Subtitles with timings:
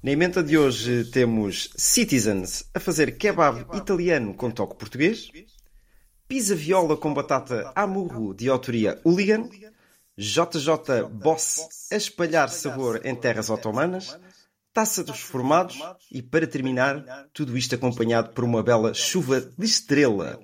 [0.00, 5.28] Na emenda de hoje temos Citizens a fazer kebab italiano com toque português,
[6.28, 9.48] pizza viola com batata a murro de autoria hooligan,
[10.16, 14.16] JJ Boss a espalhar sabor em terras otomanas,
[14.72, 15.80] taça dos formados
[16.12, 20.38] e, para terminar, tudo isto acompanhado por uma bela chuva de estrela.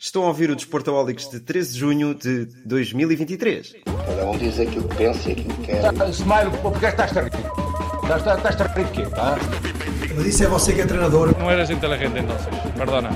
[0.00, 3.74] Estão a ouvir o Desportaólicos de 13 de junho de 2023.
[3.84, 6.08] Cada um diz aquilo que pensa e aquilo que quer.
[6.10, 7.61] Smile, porque estás a rir?
[8.02, 9.06] Estás, a rir de quê?
[9.16, 9.36] Ah?
[10.14, 11.34] Mas isso é você que é treinador.
[11.38, 13.10] No eres inteligente entonces, perdona.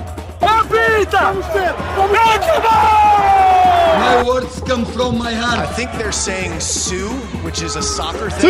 [3.99, 5.75] My words come from my I heart.
[5.75, 7.09] think they're saying Sue,
[7.45, 8.49] which is a soccer thing.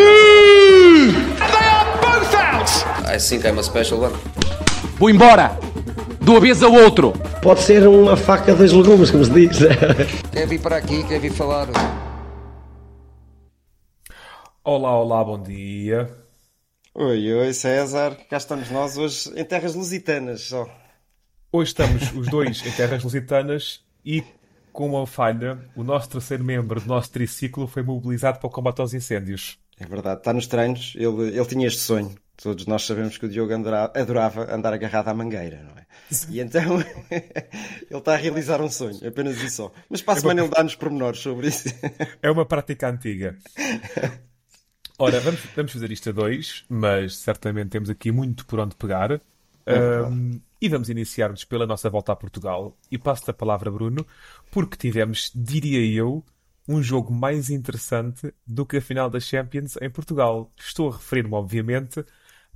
[3.09, 4.13] I think I'm a special one.
[4.99, 5.59] Vou embora!
[6.21, 7.13] De uma vez ao outro!
[7.43, 9.59] Pode ser uma faca dos legumes, como se diz.
[10.33, 11.69] Quer vir para aqui, quer vir falar.
[14.65, 16.26] Olá, olá, bom dia.
[16.99, 18.17] Oi, oi, César.
[18.31, 20.67] Cá estamos nós hoje em terras lusitanas só.
[21.53, 24.25] Hoje estamos os dois em terras lusitanas e,
[24.73, 28.81] com uma falha, o nosso terceiro membro do nosso triciclo foi mobilizado para o combate
[28.81, 29.59] aos incêndios.
[29.79, 30.95] É verdade, está nos treinos.
[30.97, 32.15] Ele, ele tinha este sonho.
[32.43, 35.87] Todos nós sabemos que o Diogo andara- adorava andar agarrado à mangueira, não é?
[36.31, 39.73] E então ele está a realizar um sonho, apenas isso só.
[39.91, 41.69] Mas para a semana ele dá-nos pormenores sobre isso.
[42.23, 43.37] É uma prática antiga.
[44.99, 49.21] Ora, vamos, vamos fazer isto a dois, mas certamente temos aqui muito por onde pegar.
[49.67, 52.77] Ahm, e vamos iniciar-nos pela nossa volta a Portugal.
[52.91, 54.07] E passo-te a palavra, Bruno,
[54.51, 56.25] porque tivemos, diria eu,
[56.69, 60.51] um jogo mais interessante do que a final da Champions em Portugal.
[60.57, 62.05] Estou a referir-me, obviamente,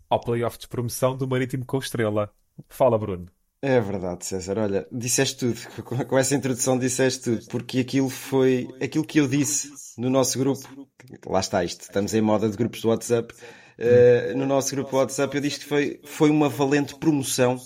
[0.08, 2.32] ao playoff de promoção do Marítimo com Estrela.
[2.68, 3.26] Fala, Bruno.
[3.62, 4.58] É verdade, César.
[4.58, 5.60] Olha, disseste tudo.
[6.06, 7.46] Com- essa introdução disseste tudo.
[7.46, 10.88] Porque aquilo foi aquilo que eu disse no nosso grupo.
[11.26, 11.82] Lá está isto.
[11.82, 13.34] Estamos em moda de grupos do WhatsApp.
[13.78, 17.58] Eh, no nosso grupo WhatsApp eu disse que foi, foi uma valente promoção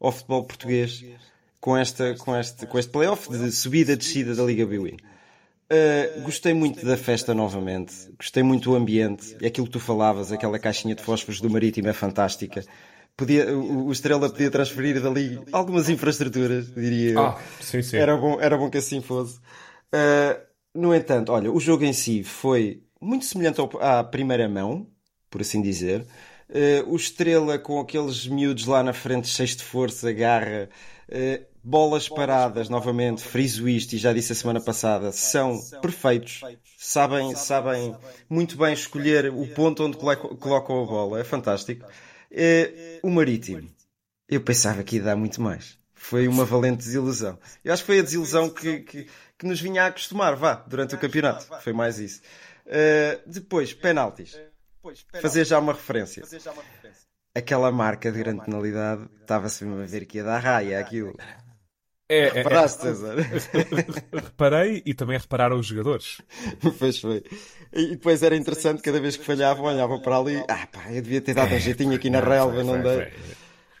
[0.00, 1.04] ao futebol português
[1.60, 4.96] com, esta, com, este, com este playoff de subida e descida da Liga Biwin.
[5.72, 10.32] Uh, gostei muito da festa novamente, gostei muito do ambiente, e aquilo que tu falavas,
[10.32, 12.64] aquela caixinha de fósforos do Marítimo é fantástica.
[13.20, 17.26] Podia, o, Estrela podia transferir dali algumas infraestruturas, diria eu.
[17.26, 17.98] Ah, sim, sim.
[17.98, 19.38] Era bom, era bom que assim fosse.
[19.92, 20.40] Uh,
[20.74, 24.86] no entanto, olha, o jogo em si foi muito semelhante ao- à primeira mão,
[25.28, 26.06] por assim dizer.
[26.48, 30.68] Uh, o Estrela com aqueles miúdos lá na frente, cheios de força, garra,
[31.08, 36.46] uh, bolas paradas, novamente, friso isto, e já disse a semana passada, são perfeitos.
[36.76, 37.98] Sabem, sabem
[38.28, 41.20] muito bem escolher o ponto onde colocam a bola.
[41.20, 41.84] É fantástico.
[42.30, 43.68] Uh, o Marítimo.
[44.28, 45.78] Eu pensava que ia dar muito mais.
[45.92, 47.38] Foi uma valente desilusão.
[47.64, 50.94] Eu acho que foi a desilusão que, que, que nos vinha a acostumar, vá, durante
[50.94, 51.46] o campeonato.
[51.60, 52.22] Foi mais isso.
[52.66, 54.38] Uh, depois, penaltis.
[55.20, 56.24] Fazer já uma referência.
[57.34, 61.16] Aquela marca de grande penalidade, estava-se a ver que ia dar raia aquilo.
[62.10, 63.14] É, é, é, Reparaste, César?
[64.12, 66.20] reparei e também repararam os jogadores.
[66.76, 67.22] Pois foi.
[67.72, 70.44] E depois era interessante, cada vez que falhavam, olhavam para ali.
[70.48, 73.12] Ah, pá, eu devia ter dado um jeitinho aqui na relva, não dei.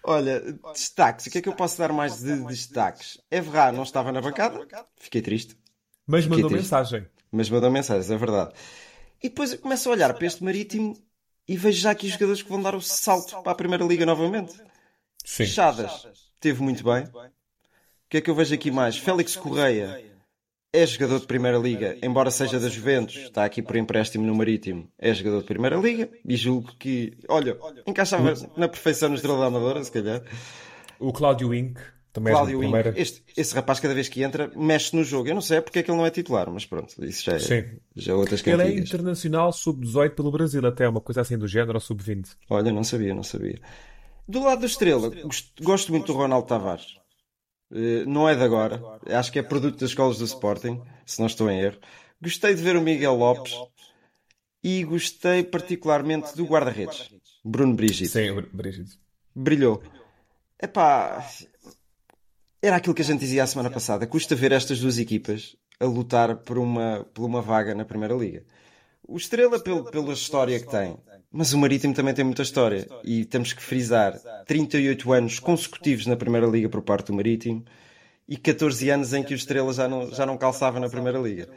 [0.04, 0.40] Olha,
[0.72, 1.26] destaques.
[1.26, 3.20] O que é que eu posso dar mais de destaques?
[3.28, 4.64] Evra não estava na bancada.
[4.96, 5.56] Fiquei triste.
[6.06, 6.62] Mas mandou triste.
[6.62, 7.06] mensagem.
[7.32, 8.54] Mas mandou mensagens, é verdade.
[9.20, 10.96] E depois eu começo a olhar para este Marítimo
[11.48, 14.06] e vejo já aqui os jogadores que vão dar o salto para a Primeira Liga
[14.06, 14.54] novamente.
[15.24, 15.46] Sim.
[15.46, 16.06] Chadas,
[16.38, 17.08] teve muito bem.
[18.10, 18.98] O que é que eu vejo aqui mais?
[18.98, 20.02] Félix Correia
[20.72, 24.90] é jogador de Primeira Liga, embora seja da Juventus, está aqui por empréstimo no Marítimo,
[24.98, 27.56] é jogador de Primeira Liga e julgo que, olha,
[27.86, 30.24] encaixava na perfeição no Estrela da Amadora, se calhar.
[30.98, 31.78] O Cláudio Inc.
[32.12, 32.98] também Cláudio é de Inc.
[32.98, 35.28] Este, esse rapaz, cada vez que entra, mexe no jogo.
[35.28, 37.34] Eu não sei é porque é que ele não é titular, mas pronto, isso já
[37.34, 37.64] é, Sim.
[37.94, 38.88] já é outras Ele é cantigas.
[38.88, 42.30] internacional sub-18 pelo Brasil, até uma coisa assim do género, ou sub-20.
[42.50, 43.60] Olha, não sabia, não sabia.
[44.26, 46.99] Do lado da estrela, gosto, gosto muito do Ronaldo Tavares.
[47.72, 48.82] Eh, não é de agora.
[49.06, 51.78] Acho que é produto das escolas do Sporting, se não estou em erro.
[52.20, 53.54] Gostei de ver o Miguel Lopes
[54.62, 57.10] e gostei particularmente do guarda-redes,
[57.44, 58.10] Bruno Brigitte.
[58.10, 58.98] Sim, Brigitte.
[59.34, 59.82] Brilhou.
[60.62, 61.26] Epá,
[62.60, 64.06] era aquilo que a gente dizia a semana passada.
[64.06, 68.44] Custa ver estas duas equipas a lutar por uma, por uma vaga na Primeira Liga.
[69.08, 70.98] O Estrela, pelo, pela história que tem,
[71.32, 72.86] mas o Marítimo também tem muita história.
[73.04, 77.64] E temos que frisar: 38 anos consecutivos na Primeira Liga por parte do Marítimo
[78.28, 81.48] e 14 anos em que o Estrela já não, já não calçava na Primeira Liga.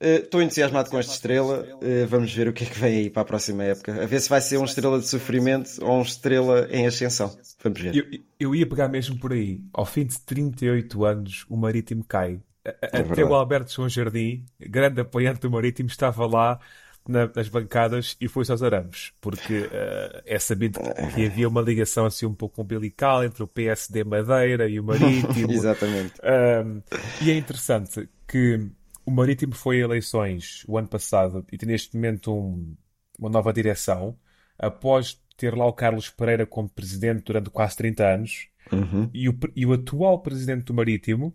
[0.00, 1.66] Eh, Estou entusiasmado com esta estrela.
[1.82, 4.00] Eh, vamos ver o que é que vem aí para a próxima época.
[4.02, 7.36] A ver se vai ser um estrela de sofrimento ou um estrela em ascensão.
[7.62, 7.94] Vamos ver.
[7.96, 8.04] Eu,
[8.38, 9.60] eu ia pegar mesmo por aí.
[9.72, 12.40] Ao fim de 38 anos, o Marítimo cai.
[12.64, 13.22] A- Até verdade.
[13.24, 16.60] o Alberto João Jardim, grande apoiante do Marítimo, estava lá
[17.08, 20.78] na- nas bancadas e foi-se aos arames, porque eh, é sabido
[21.14, 25.50] que havia uma ligação assim um pouco umbilical entre o PSD Madeira e o Marítimo.
[25.52, 26.14] Exatamente.
[26.22, 26.82] Um,
[27.24, 28.68] e é interessante que
[29.06, 32.76] o Marítimo foi a eleições o ano passado e tem neste momento um-
[33.18, 34.16] uma nova direção,
[34.58, 38.48] após ter lá o Carlos Pereira como presidente durante quase 30 anos.
[38.70, 39.08] Uhum.
[39.14, 41.34] E, o, e o atual presidente do Marítimo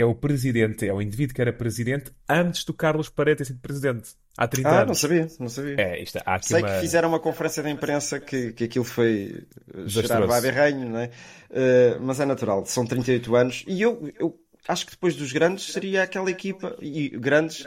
[0.00, 3.60] é o presidente, é o indivíduo que era presidente antes do Carlos Pereira ter sido
[3.60, 4.86] presidente, há 30 Ah, anos.
[4.88, 5.74] não sabia, não sabia.
[5.78, 6.68] É, isto, há Sei uma...
[6.68, 9.46] que fizeram uma conferência de imprensa que, que aquilo foi
[9.86, 11.10] gerar baberranho, não é?
[11.50, 14.38] Eh, mas é natural, são 38 anos e eu, eu
[14.68, 17.66] acho que depois dos grandes seria aquela equipa, e grandes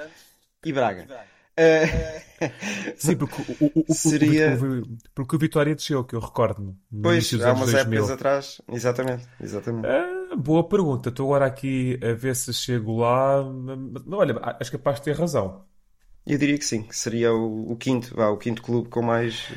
[0.65, 1.06] e Braga.
[1.56, 2.22] Eh,
[2.96, 4.58] Sim, porque o, o, o- Seria-
[5.14, 8.06] porque o Vitória desceu, que eu recordo-me, no pois, há umas 2000.
[8.06, 9.88] épocas atrás, exatamente, exatamente.
[9.88, 11.10] Ah, boa pergunta.
[11.10, 13.44] Estou agora aqui a ver se chego lá.
[13.44, 15.66] Mas, Olha, acho capaz de ter razão.
[16.26, 19.50] Eu diria que sim, que seria o, o quinto, vá, o quinto clube com mais.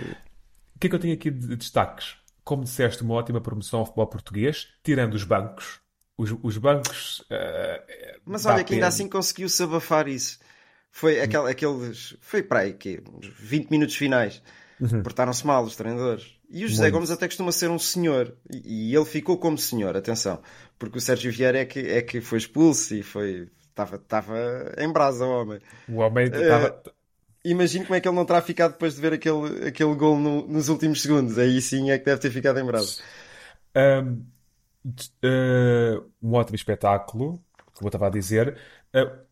[0.75, 2.17] O que é que eu tenho aqui de destaques?
[2.45, 5.81] Como disseste, uma ótima promoção ao futebol português, tirando os bancos.
[6.19, 7.25] Os, os bancos.
[7.31, 7.83] ah,
[8.25, 10.39] Mas olha que ainda assim conseguiu-se abafar isso.
[11.01, 12.17] Foi aquel, aqueles.
[12.21, 12.77] Foi para aí?
[13.15, 14.43] Uns 20 minutos finais.
[15.03, 16.25] Portaram-se mal os treinadores.
[16.51, 16.93] E o José Muito.
[16.93, 18.35] Gomes até costuma ser um senhor.
[18.51, 20.43] E, e ele ficou como senhor, atenção.
[20.79, 23.49] Porque o Sérgio Vieira é que, é que foi expulso e foi.
[23.71, 24.37] Estava, estava
[24.79, 25.61] em brasa o homem.
[25.89, 26.83] O homem Eh, estava.
[27.45, 30.47] Imagino como é que ele não terá ficado depois de ver aquele, aquele gol no-
[30.49, 31.39] nos últimos segundos.
[31.39, 32.97] Aí sim é que deve ter ficado em brasa.
[33.75, 34.27] Ahm,
[34.85, 37.45] de- ah, um ótimo espetáculo,
[37.75, 38.59] como eu estava a dizer.
[38.95, 39.26] Ah,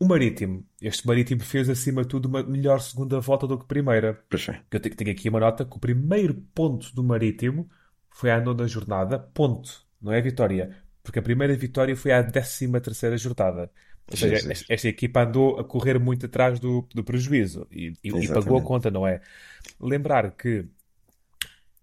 [0.00, 0.64] o Marítimo.
[0.80, 4.18] Este Marítimo fez, acima de tudo, uma melhor segunda volta do que primeira.
[4.28, 4.56] Pois foi.
[4.70, 7.68] Eu tenho, aqui uma nota que o primeiro ponto do Marítimo
[8.10, 9.18] foi à nona jornada.
[9.18, 9.84] Ponto.
[10.00, 10.74] Não é vitória.
[11.02, 13.70] Porque a primeira vitória foi à décima terceira jornada.
[14.10, 14.64] Ou seja, Jesus.
[14.68, 18.62] esta, equipa andou a correr muito atrás do, do prejuízo e, e- e pagou a
[18.62, 19.20] conta, não é?
[19.80, 20.64] Lembrar que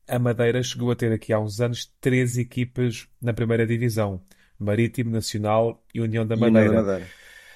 [0.07, 4.21] a Madeira chegou a ter aqui há uns anos três equipas na primeira divisão.
[4.59, 6.75] Marítimo, Nacional e União da E União Madeira.
[6.75, 7.07] da Madeira.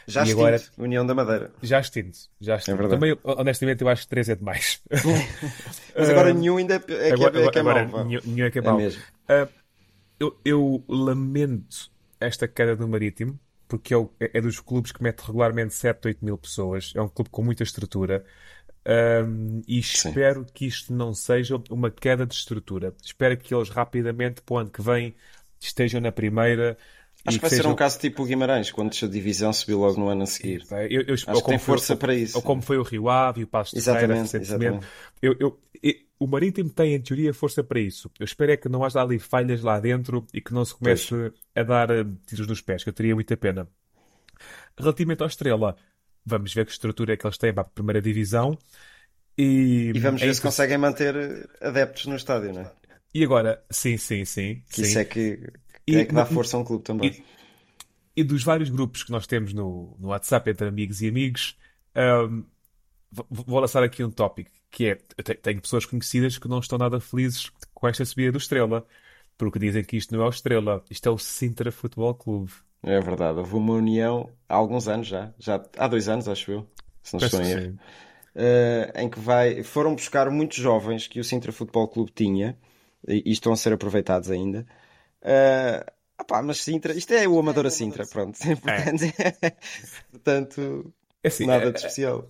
[0.07, 1.51] Já E extinto, agora- União da Madeira.
[1.61, 2.75] Já extinto, já extinto.
[2.75, 2.99] É verdade.
[2.99, 4.81] Também, honestamente, eu acho que três é demais.
[5.95, 7.23] Mas agora Ah, nenhum ainda é, é que é, é, que
[7.57, 8.03] é agora, mau, vá.
[8.03, 8.77] nenhum- nenhum é que é É mau.
[8.77, 9.01] mesmo.
[9.27, 9.47] Ah,
[10.19, 11.89] eu, eu lamento
[12.19, 16.07] esta queda do Marítimo, porque é, o- é- é dos clubes que mete regularmente 7,
[16.07, 16.93] 8 mil pessoas.
[16.95, 18.23] É um clube com muita estrutura.
[18.85, 22.93] Ahm, e espero que isto não seja uma queda de estrutura.
[23.03, 25.15] Espero que eles rapidamente, para o ano que vem,
[25.59, 26.77] estejam na primeira.
[27.25, 30.09] Acho que vai ser um caso tipo o Guimarães, quando a divisão, subiu logo no
[30.09, 30.65] ano a seguir.
[30.89, 32.35] Eu, eu, Acho que tem força para isso.
[32.35, 34.87] Ou como foi o Rio Ave e o Passo de Ferreira Exatamente, recentemente.
[35.21, 35.59] Eu, eu,
[36.19, 38.09] o Marítimo tem, em teoria, força para isso.
[38.19, 41.31] Eu espero é que não haja ali falhas lá dentro e que não se comece
[41.55, 43.67] a dar eh, tiros nos pés, que eu teria muita pena.
[44.77, 45.75] Relativamente ao Estrela,
[46.25, 48.57] vamos ver que estrutura é que eles têm para a primeira divisão.
[49.37, 52.71] E, E vamos é ver se conseguem manter adeptos no estádio, não é?
[53.13, 54.63] E agora, sim, sim, sim.
[54.69, 54.81] Que sim.
[54.83, 55.39] isso é que
[55.87, 57.11] E- é que dá força a um clube também.
[57.11, 61.57] E, e dos vários grupos que nós temos no, no WhatsApp entre amigos e amigos,
[61.95, 62.43] ahm,
[63.29, 66.99] vou- lançar aqui um tópico, que é, eu tenho pessoas conhecidas que não estão nada
[66.99, 68.85] felizes com esta subida do Estrela,
[69.37, 72.51] porque dizem que isto não é o Estrela, isto é o Sintra Futebol Clube.
[72.83, 76.67] É verdade, houve uma união há alguns anos já, já há dois anos, acho eu,
[77.03, 77.79] se não estou em que erro,
[78.35, 82.57] eh, em que vai, foram buscar muitos jovens que o Sintra Futebol Clube tinha
[83.07, 84.65] e, e estão a ser aproveitados ainda.
[85.23, 85.85] Eh,
[86.19, 88.37] opá, mas Sintra, isto é o Amador a Sintra, pronto.
[88.61, 89.05] Portanto,
[90.11, 92.27] portanto, É assim, nada é- de especial.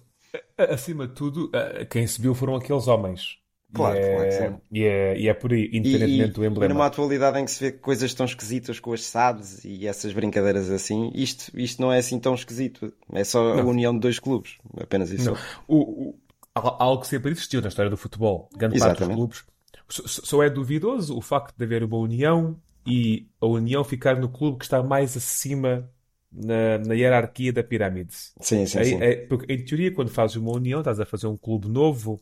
[0.57, 1.51] é- acima de tudo,
[1.89, 3.39] quem subiu foram aqueles homens.
[3.73, 4.61] Claro, e é, claro que sim.
[4.73, 6.73] E é, e é por aí, E, independentemente do e emblema.
[6.73, 10.69] numa atualidade em que se vê coisas tão esquisitas com as SADs e essas brincadeiras
[10.69, 12.91] assim, isto, isto não é assim tão esquisito.
[13.13, 14.57] É só a união de dois clubes.
[14.77, 15.31] Apenas isso.
[15.31, 15.37] Não.
[15.69, 16.19] O, o-
[16.53, 18.49] algo que sempre existiu na história do futebol.
[18.57, 19.43] Grande parte dos clubes.
[19.87, 24.59] Só é duvidoso o facto de haver uma união e a união ficar no clube
[24.59, 25.89] que está mais acima
[26.31, 28.13] na, na hierarquia da pirâmide.
[28.39, 29.01] Sim, sim, Aí- sim.
[29.01, 32.19] é- porque, em teoria, quando fazes uma união, estás a fazer um clube novo,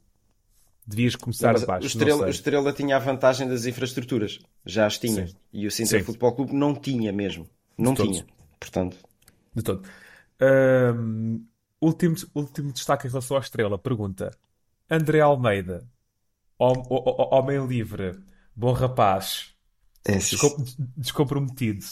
[0.86, 1.86] devias começar Mas de baixo.
[1.86, 2.30] o, Estrela, o.
[2.30, 4.40] Estrela tinha a vantagem das infraestruturas.
[4.66, 5.28] Já as tinha.
[5.28, 5.36] Sim.
[5.54, 6.06] E o Sintra Sim.
[6.06, 7.48] Futebol Clube não tinha mesmo.
[7.78, 8.12] Não De todo.
[8.12, 8.26] tinha.
[8.60, 8.98] Portanto,
[9.56, 9.88] De todo.
[10.42, 11.40] Ahm,
[11.82, 13.78] último, último destaque em relação à estrela.
[13.78, 14.32] Pergunta:
[14.90, 15.88] André Almeida,
[16.60, 18.20] hom- ho- ho- homem livre,
[18.56, 19.54] bom rapaz,
[20.10, 20.64] é, descom-
[20.98, 21.86] descomprometido,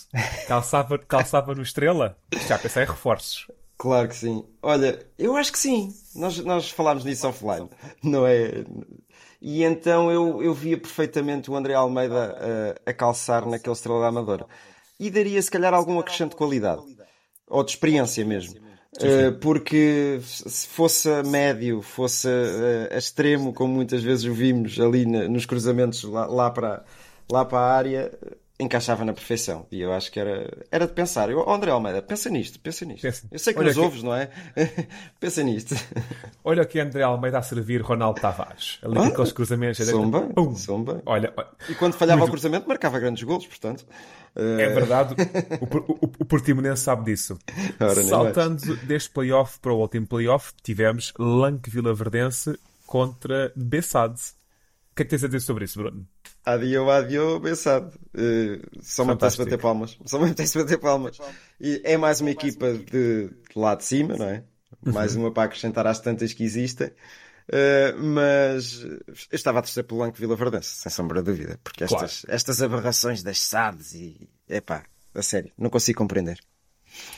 [0.47, 2.17] calçava, calçava no estrela?
[2.47, 3.47] Já pensei em reforços.
[3.77, 4.43] Claro que sim.
[4.61, 5.93] Olha, eu acho que sim.
[6.15, 7.69] Nós, nós falámos nisso offline,
[8.03, 8.65] não é?
[9.39, 14.07] E então eu, eu via perfeitamente o André Almeida eh, a calçar naquele Estrela da
[14.07, 14.47] Amadora.
[14.99, 16.81] E daria se calhar algum acrescente de qualidade.
[17.47, 18.59] Ou de experiência mesmo.
[18.95, 24.79] Uh, porque se fosse a médio, fosse a, a, extremo, como muitas vezes o vimos
[24.79, 26.83] ali na, nos cruzamentos lá, lá, para,
[27.29, 28.11] lá para a área,
[28.59, 29.67] encaixava na perfeição.
[29.71, 31.29] E eu acho que era, era de pensar.
[31.29, 33.01] Eu, André Almeida, pensa nisto, pensa nisto.
[33.03, 33.27] Pensa.
[33.31, 33.81] Eu sei que Olha nos que...
[33.81, 34.29] ouves, não é?
[35.19, 35.75] pensa nisto.
[36.43, 38.79] Olha aqui André Almeida a servir Ronaldo Tavares.
[38.81, 39.85] Ali ah, aqueles cruzamentos.
[39.85, 40.55] Bem, Pum.
[41.05, 41.33] Olha,
[41.69, 42.29] e quando falhava Muito...
[42.29, 43.85] o cruzamento, marcava grandes golos, portanto.
[44.35, 45.15] É eh, verdade,
[45.59, 47.39] o, o, o Portimonense sabe disso.
[47.79, 54.36] Ora, Saltando deste playoff para o último playoff, tivemos Lanque Vila Verdense contra Bessade.
[54.97, 56.07] O que é que tens a dizer sobre isso, Bruno?
[56.43, 57.95] Adiou, adiou, Bessade.
[58.15, 59.95] Uh, só me apetece bater palmas.
[60.07, 61.19] Só me apetece bater palmas.
[61.61, 64.43] E é mais uma equipa de, de lá de cima, não é?
[64.83, 66.87] Mais uma para acrescentar às tantas que existem.
[66.87, 68.99] Uh, mas eu
[69.33, 72.35] estava a torcer pelo Lanque Vila Verdense, sem sombra de dúvida, porque estas, claro.
[72.35, 74.27] estas aberrações das SADs e.
[74.49, 76.39] Epá, a sério, não consigo compreender.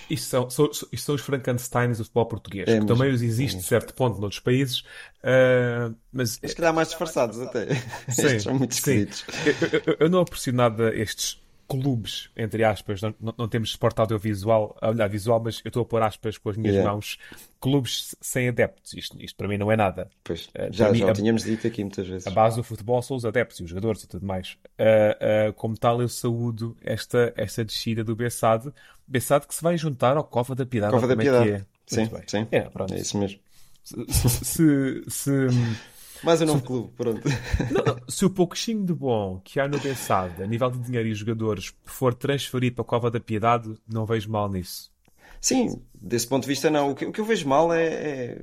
[0.10, 3.58] Isto são, são, isto são os Frankensteins do futebol português, é, que também os existe
[3.58, 6.40] de certo ponto noutros países, uh, mas...
[6.42, 7.76] Mas calhar mais disfarçados até.
[7.76, 7.82] Sim,
[8.26, 9.26] Estes são muito esquisitos.
[9.46, 11.40] Eu, eu, eu, não aprecio nada estes
[11.70, 15.86] clubes, entre aspas, não, não, não temos suporte audiovisual, olhar visual, mas eu estou a
[15.86, 16.92] pôr aspas com as minhas yeah.
[16.92, 17.20] mãos,
[17.62, 18.94] clubes sem adeptos.
[18.94, 20.10] Isto, isto para mim não é nada.
[20.24, 22.26] Pois, uh, já, mim, já a, tínhamos dito aqui muitas vezes.
[22.26, 24.58] A base do futebol são os adeptos e os jogadores e tudo mais.
[24.80, 28.74] Uh, uh, como tal, eu saúdo esta, esta descida do Bessade.
[29.08, 30.92] Bessade que se vai juntar ao Cova da Piedade.
[30.92, 31.52] Cova da Piedade.
[31.52, 31.66] É, é?
[31.86, 32.48] Sim, sim.
[32.52, 33.40] É, é isso mesmo.
[33.84, 35.32] Se, se, se
[36.24, 37.22] mais um novo clube, pronto.
[37.72, 41.08] Não, não, se o pouquinho de bom que há no Bessade, a nível de dinheiro
[41.08, 44.92] e jogadores, for transferido para a Cova da Piedade, não vejo mal nisso.
[45.40, 46.92] Sim, desse ponto de vista não.
[46.92, 48.42] O que, o que eu vejo mal é, é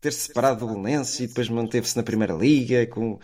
[0.00, 2.86] ter-se separado do Belenenses e depois manteve-se na Primeira Liga.
[2.86, 3.18] Com...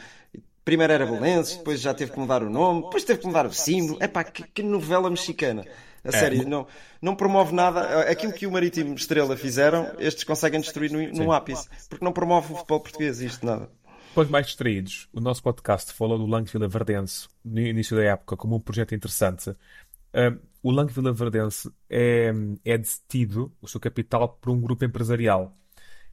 [0.65, 3.53] Primeiro era Belenenses, depois já teve que mudar o nome, depois teve que mudar o
[3.53, 3.99] símbolo.
[4.01, 5.65] É pá, que, que novela mexicana.
[6.05, 6.13] A é.
[6.13, 6.67] sério, não,
[7.01, 8.03] não promove nada.
[8.03, 11.69] Aquilo que o Marítimo Estrela fizeram, estes conseguem destruir no, no ápice.
[11.89, 13.71] Porque não promove o futebol português, isto nada.
[14.09, 18.37] Depois mais distraídos, o nosso podcast falou do Lang Vila Verdense no início da época
[18.37, 19.57] como um projeto interessante.
[20.63, 22.33] O Lang Vila Verdense é,
[22.65, 25.57] é detido, o seu capital, por um grupo empresarial.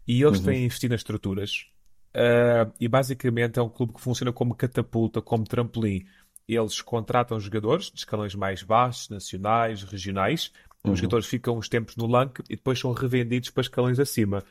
[0.08, 0.46] E eles uhum.
[0.46, 1.68] têm investido nas estruturas.
[2.10, 6.06] Uh, e basicamente é um clube que funciona como catapulta, como trampolim
[6.48, 10.52] eles contratam jogadores de escalões mais baixos, nacionais, regionais.
[10.84, 10.94] Uhum.
[10.94, 14.44] Os jogadores ficam uns tempos no LANC e depois são revendidos para escalões acima.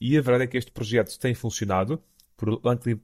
[0.00, 2.02] E a verdade é que este projeto tem funcionado.
[2.42, 3.00] O LANC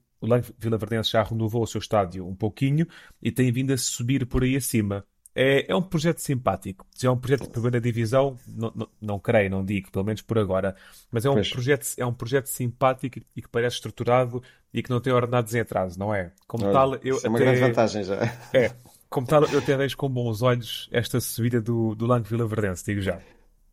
[0.59, 2.87] Vila Verdense já renovou o seu estádio um pouquinho
[3.21, 5.05] e tem vindo a subir por aí acima.
[5.35, 6.87] É, é um projeto simpático.
[6.95, 10.21] Se é um projeto de primeira divisão, não, não, não creio, não digo, pelo menos
[10.21, 10.77] por agora.
[11.11, 15.01] Mas é um, projeto, é um projeto simpático e que parece estruturado e que não
[15.01, 16.33] tem ordenados em atraso, não é?
[16.47, 17.19] Como Olha, tal, eu.
[17.25, 17.45] É uma até...
[17.47, 18.17] grande vantagem já.
[18.53, 18.73] É.
[19.09, 22.85] Como tal, eu até vejo com bons olhos esta subida do, do Lang Vila Verdense,
[22.85, 23.21] digo já.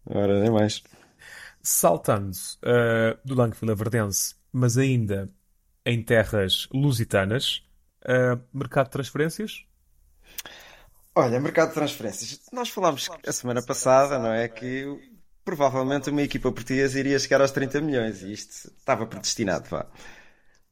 [0.06, 0.84] Ora, nem mais.
[1.62, 2.32] Saltando
[2.64, 5.30] uh, do Lang Vila Verdense, mas ainda
[5.86, 7.64] em terras lusitanas,
[8.04, 9.66] uh, mercado de transferências,
[11.16, 12.40] Olha, mercado de transferências.
[12.52, 14.48] Nós falámos a semana passada, não é?
[14.48, 14.86] Que
[15.44, 19.88] provavelmente uma equipa portuguesa iria chegar aos 30 milhões e isto estava predestinado, vá.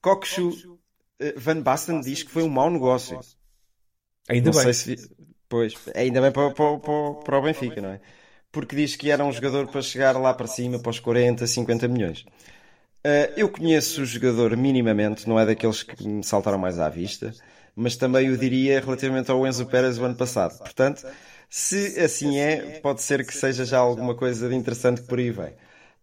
[0.01, 0.79] Kokshu
[1.19, 3.19] eh, Van Basten diz que foi um mau negócio.
[4.29, 4.73] Ainda não bem.
[4.73, 4.95] Se...
[5.49, 8.01] Pois, ainda bem para, para, para, para o Benfica, não é?
[8.51, 11.87] Porque diz que era um jogador para chegar lá para cima, para os 40, 50
[11.87, 12.21] milhões.
[13.05, 17.33] Uh, eu conheço o jogador minimamente, não é daqueles que me saltaram mais à vista
[17.77, 20.57] mas também o diria relativamente ao Enzo Pérez do ano passado.
[20.57, 21.05] Portanto,
[21.47, 25.29] se assim é, pode ser que seja já alguma coisa de interessante que por aí
[25.29, 25.51] vem.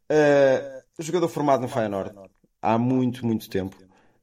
[0.08, 2.12] Uh, jogador formado no Feyenoord
[2.62, 3.76] há muito, muito tempo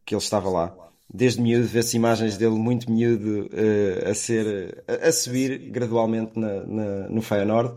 [0.06, 0.74] que ele estava lá.
[1.14, 6.66] Desde miúdo, vê-se imagens dele muito miúdo uh, a ser a, a, subir gradualmente na,
[6.66, 7.76] na, no Feyenoord.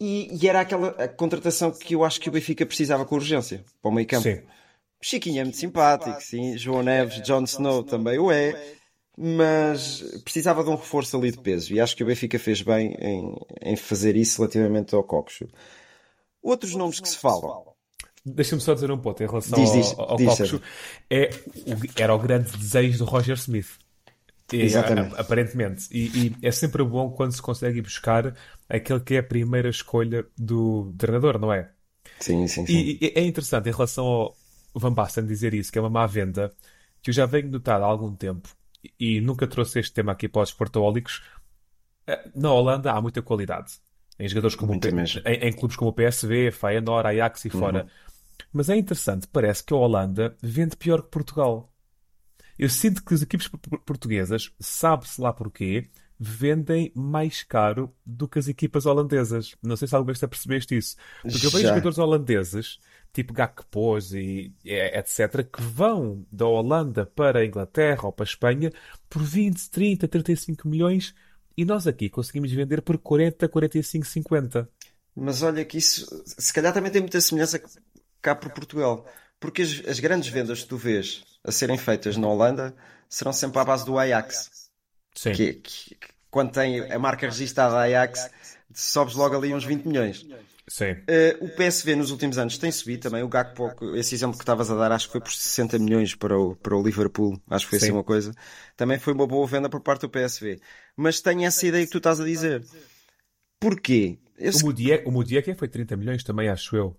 [0.00, 3.88] E, e, era aquela contratação que eu acho que o Benfica precisava com urgência para
[3.88, 4.24] o meio campo.
[4.24, 4.40] Sim.
[5.00, 6.58] Chiquinho é muito simpático, sim.
[6.58, 8.79] João Neves, Jon Snow também o é
[9.16, 12.96] mas precisava de um reforço ali de peso e acho que o Benfica fez bem
[12.98, 15.46] em, em fazer isso relativamente ao Coxo.
[16.42, 17.64] Outros nomes que se falam.
[18.24, 20.62] Deixa-me só dizer um ponto em relação diz, diz, ao, ao diz, Coxo.
[21.10, 21.30] É,
[21.96, 23.78] era o grande desejo do Roger Smith.
[24.52, 25.14] E, Exatamente.
[25.16, 25.86] aparentemente.
[25.90, 28.34] E, e, é sempre bom quando se consegue buscar
[28.68, 31.70] aquele que é a primeira escolha do treinador, não é?
[32.18, 32.72] Sim, sim, sim.
[32.72, 34.36] E, e é interessante em relação ao
[34.74, 36.52] Van Basten dizer isso, que é uma má venda,
[37.02, 38.48] que eu já venho notar há algum tempo
[38.98, 41.22] e nunca trouxe este tema aqui para os portaólicos,
[42.06, 43.74] eh, na Holanda há muita qualidade.
[44.18, 44.88] Em jogadores como P...
[44.90, 47.60] em, em, clubes como o PSV, Feyenoord, Ajax e uhum.
[47.60, 47.86] fora.
[48.52, 51.72] Mas é interessante, parece que a Holanda vende pior que Portugal.
[52.58, 53.48] Eu sinto que as equipes
[53.86, 59.56] portuguesas, sabe-se lá porquê, vendem mais caro do que as equipas holandesas.
[59.62, 60.96] Não sei se alguma vez te apercebeste isso.
[61.22, 61.68] Porque eu vejo Já.
[61.70, 62.78] jogadores holandeses,
[63.12, 68.72] tipo Gakpo's e etc., que vão da Holanda para a Inglaterra ou para a Espanha
[69.08, 71.14] por 20, 30, 35 milhões
[71.56, 74.68] e nós aqui conseguimos vender por 40, 45, 50.
[75.16, 77.60] Mas olha que isso, se calhar também tem muita semelhança
[78.22, 79.06] cá por Portugal.
[79.40, 82.74] Porque as, as grandes vendas que tu vês a serem feitas na Holanda
[83.08, 84.70] serão sempre à base do Ajax.
[85.14, 85.32] Sim.
[85.32, 88.30] Que, que- que quando tem a marca registada Ajax,
[88.72, 90.24] sobes logo ali uns 20 milhões.
[90.68, 90.96] Sim.
[91.08, 93.22] Eh, o PSV nos últimos anos tem subido também.
[93.22, 96.38] O Gakpo, esse exemplo que estavas a dar, acho que foi por 60 milhões para
[96.38, 97.40] o, para o Liverpool.
[97.48, 97.92] Acho que foi assim Sim.
[97.92, 98.32] uma coisa.
[98.76, 100.60] Também foi uma boa venda por parte do PSV.
[100.96, 102.64] Mas tenho essa ideia que tu estás a dizer.
[103.58, 104.18] Porquê?
[104.38, 106.96] Eu O Mudiek, o Mudiek foi 30 milhões também, acho eu.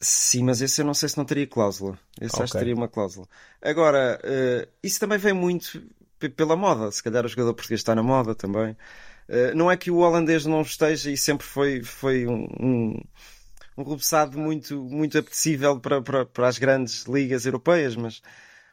[0.00, 1.98] Sim, mas esse eu não sei se não teria cláusula.
[2.20, 3.26] Esse acho que teria uma cláusula.
[3.60, 5.82] Agora, eh, isso também vem muito
[6.36, 6.90] pela moda.
[6.90, 8.76] Se calhar o jogador português está na moda também.
[9.28, 13.00] Eh, não é que o holandês não esteja e sempre foi, foi um, um,
[13.76, 18.22] um rebuçado muito, muito apetecível para, para, para as grandes ligas europeias, mas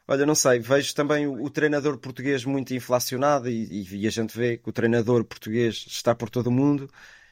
[0.08, 0.58] olha, não sei.
[0.60, 4.72] Vejo também o, o treinador português muito inflacionado e, e- a gente vê que o
[4.72, 6.90] treinador português está por todo o mundo.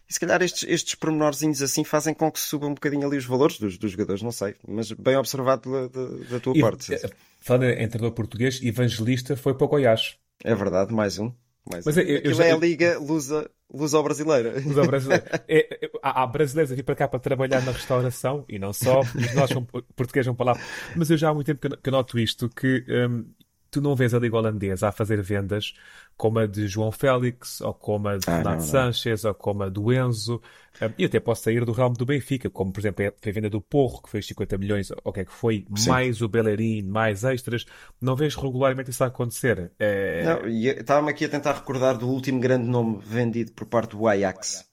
[0.08, 3.24] E se calhar estes, estes pormenorzinhos assim fazem com que subam um bocadinho ali os
[3.24, 4.54] valores dos, dos jogadores, não sei.
[4.68, 6.94] Mas bem observado pela- da, da tua E, parte.
[6.94, 7.10] eh,
[7.46, 10.02] falando em treinador português, Evangelista foi para o Goiás.
[10.44, 11.32] É verdade, mais um.
[11.66, 12.00] Mas um.
[12.00, 14.54] eu- eu já- é a Liga Lusa, Luso-Brasileira.
[14.58, 15.26] Os brasileiros.
[15.48, 18.72] É, é, há, há brasileiros a vir para cá para trabalhar na restauração e não
[18.72, 19.50] só, e nós
[19.96, 20.60] portugueses vão para lá.
[20.94, 23.24] Mas eu já há muito tempo que, noto isto, que hum,
[23.74, 25.74] tu não vês a Liga Holandesa a fazer vendas
[26.16, 28.62] como a de João Félix, ou como a de Ah, Renato.
[28.62, 30.40] Sanches, ou como a do Enzo.
[30.80, 33.60] Hum, e até posso sair do ramo do Benfica, como por exemplo a venda do
[33.60, 35.90] Porro, que fez 50 milhões, ou o que é que foi, Sim.
[35.90, 37.64] mais o Bellerin, mais extras.
[38.00, 39.72] Não vês regularmente isso a acontecer.
[39.78, 44.06] É, e estava-me aqui a tentar recordar do último grande nome vendido por parte do
[44.08, 44.64] Ajax.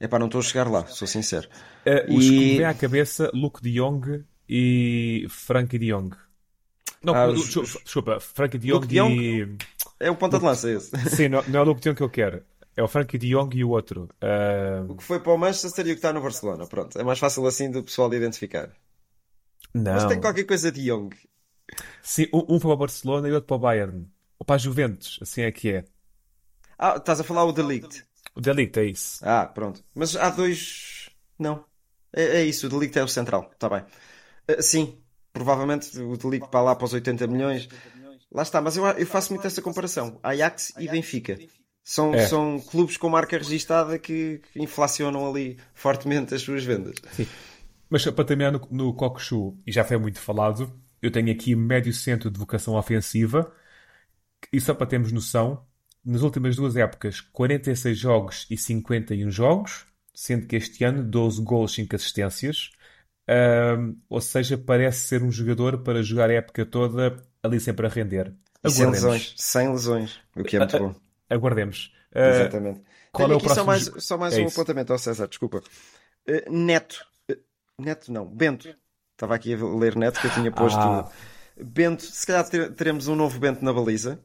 [0.00, 1.48] É para não estou a chegar lá, sou sincero.
[1.84, 6.14] Eh, os que me E- vêm à cabeça, Luke de Jong e Frankie de Jong.
[7.02, 7.26] Não, Ah,
[7.84, 9.56] desculpa, Frankie de Jong de e...
[10.00, 10.90] É o ponta de lança esse.
[11.14, 12.42] Sim, não, não é o Luke de Jong que eu quero.
[12.76, 14.08] É o Frankie de Jong e o outro.
[14.20, 16.66] Ah, O que foi para o Manchester e o que está no Barcelona.
[16.66, 18.70] Pronto, é mais fácil assim do pessoal identificar.
[19.74, 20.08] Mas não.
[20.08, 21.10] tem qualquer coisa de Young.
[22.02, 24.08] Sim, um, foi para o Barcelona e outro para o Bayern.
[24.38, 25.84] Ou para a Juventus, assim é que é.
[26.78, 28.04] Ah, estás a falar o Delict.
[28.34, 29.18] O Delict é isso.
[29.22, 29.84] Ah, pronto.
[29.94, 31.10] Mas há dois.
[31.38, 31.64] Não.
[32.12, 33.50] É, é isso, o Delict é o central.
[33.52, 33.84] Está bem.
[34.48, 34.96] Ah, sim,
[35.38, 37.68] provavelmente o Delict para lá para os 80 milhões.
[38.30, 40.18] Lá está, mas eu, eu faço muito essa comparação.
[40.20, 41.38] Ajax e Benfica.
[41.84, 42.26] São, É.
[42.26, 46.96] são clubes com marca registada que, inflacionam ali fortemente as suas vendas.
[47.88, 50.70] Mas para terminar no, no Kokushu, e já foi muito falado,
[51.00, 53.50] eu tenho aqui médio centro de vocação ofensiva,
[54.52, 55.64] e só para termos noção,
[56.04, 61.72] nas últimas duas épocas, 46 jogos e 51 jogos, sendo que este ano 12 gols,
[61.74, 62.70] 5 assistências.
[64.08, 68.32] Ou seja, parece ser um jogador para jogar a época toda ali sempre a render.
[68.66, 69.34] Sem lesões.
[69.36, 70.18] Sem lesões.
[70.34, 70.94] O que é muito bom.
[71.30, 71.92] Aguardemos.
[72.14, 72.80] Ah, Exatamente.
[73.12, 74.58] qual Tenho é o aqui só próximo mais, só mais É um isso.
[74.60, 75.62] apontamento ao César, desculpa.
[76.26, 77.04] Eh, Neto.
[77.78, 78.74] Neto não, Bento.
[79.12, 80.78] Estava aqui a ler Neto que eu tinha posto.
[80.78, 81.08] Ah.
[81.62, 84.18] Bento, se calhar ter- teremos um novo Bento na baliza,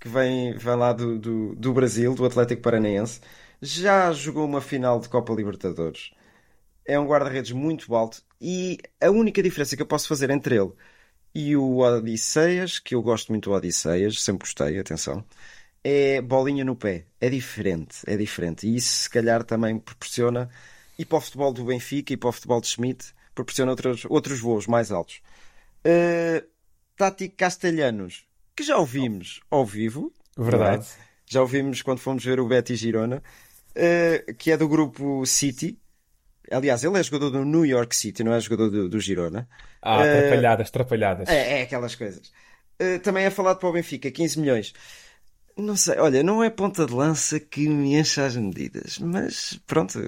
[0.00, 3.20] que vem, vem lá do, do, do Brasil, do Atlético Paranaense.
[3.60, 6.10] Já jogou uma final de Copa Libertadores.
[6.88, 10.72] É um guarda-redes muito alto e a única diferença que eu posso fazer entre ele
[11.34, 15.24] e o Odisseias, que eu gosto muito do Odisseias, sempre gostei, atenção,
[15.84, 17.06] é bolinha no pé.
[17.20, 18.66] É diferente, é diferente.
[18.66, 20.48] E isso se calhar também proporciona,
[20.98, 24.40] e para o futebol do Benfica e para o futebol de Schmidt, proporciona outros, outros
[24.40, 25.20] voos mais altos.
[25.84, 26.44] Uh,
[26.96, 30.12] Tati Castelhanos, que já ouvimos ao vivo.
[30.36, 30.84] Verdade.
[30.84, 31.08] é?
[31.26, 33.22] Já ouvimos quando fomos ver o Betty Girona,
[33.76, 35.78] uh, que é do grupo City.
[36.50, 39.48] Aliás, ele é jogador do New York City, não é jogador do, do Girona.
[39.82, 41.28] Ah, Eh, atrapalhadas, atrapalhadas.
[41.28, 42.28] É, é aquelas coisas.
[42.80, 44.72] Uh, também é falado para o Benfica, 15 milhões.
[45.56, 49.98] Não sei, olha, não é ponta de lança que me enche as medidas, mas pronto,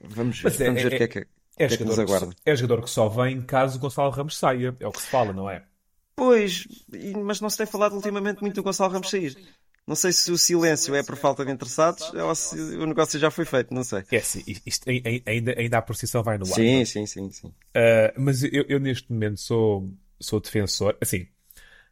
[0.00, 1.18] vamos ver, Mas é- vamos ver o é- que é que,
[1.58, 2.26] É o que, é que nos jogador que, aguarda.
[2.26, 4.76] só- é jogador que só vem caso Gonçalo Ramos saia.
[4.78, 5.64] É o que se fala, não é?
[6.14, 6.68] Pois,
[7.24, 9.36] mas não se tem falado ultimamente muito do Gonçalo Ramos sair.
[9.86, 13.30] Não sei se o silêncio é por falta de interessados ou se o negócio já
[13.30, 14.04] foi feito, não sei.
[14.10, 16.50] É assim, isto, ai- ai- ainda, ainda a procissão vai no ar.
[16.54, 17.48] Sim, sim, sim, sim.
[17.48, 19.90] Uh, mas eu, eu neste momento sou,
[20.20, 20.96] sou defensor.
[21.00, 21.26] Assim,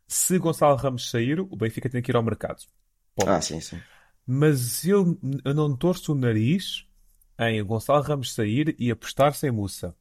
[0.06, 2.62] se Gonçalo Ramos sair, o Benfica tem que ir ao mercado.
[3.16, 3.30] Ponto.
[3.30, 3.80] Ah, sim, sim.
[4.26, 6.86] Mas eu, eu não torço o nariz
[7.38, 9.94] em Gonçalo Ramos sair e apostar sem Mussa.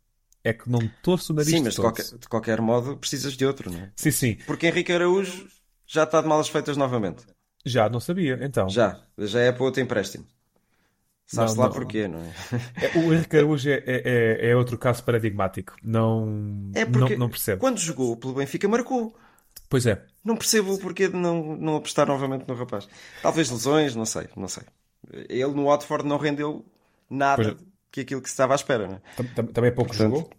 [0.43, 3.45] É que não torço o nariz Sim, mas de qualquer, de qualquer modo precisas de
[3.45, 3.91] outro, não é?
[3.95, 4.38] Sim, sim.
[4.45, 5.47] Porque Henrique Araújo
[5.88, 7.25] já está de malas feitas novamente.
[7.65, 8.69] Já, não sabia, então.
[8.69, 10.26] Já, já é para outro empréstimo.
[11.28, 11.74] Sabe-se lá não.
[11.74, 12.34] porquê, não é?
[12.86, 15.76] É, O Henrique Araújo é, é, é- é outro caso paradigmático.
[15.84, 17.60] Não, É porque não, não percebo.
[17.60, 19.15] quando jogou pelo Benfica marcou.
[19.69, 20.04] Pois é.
[20.24, 22.88] Não percebo o porquê de não, não apostar novamente no rapaz.
[23.22, 24.63] Talvez lesões, não sei, não sei.
[25.30, 26.65] Ele no Watford não rendeu
[27.08, 27.58] nada Pois
[27.91, 29.02] que aquilo que se estava à espera, não é?
[29.15, 30.30] Tam- tam- Também pouco Portanto- jogou.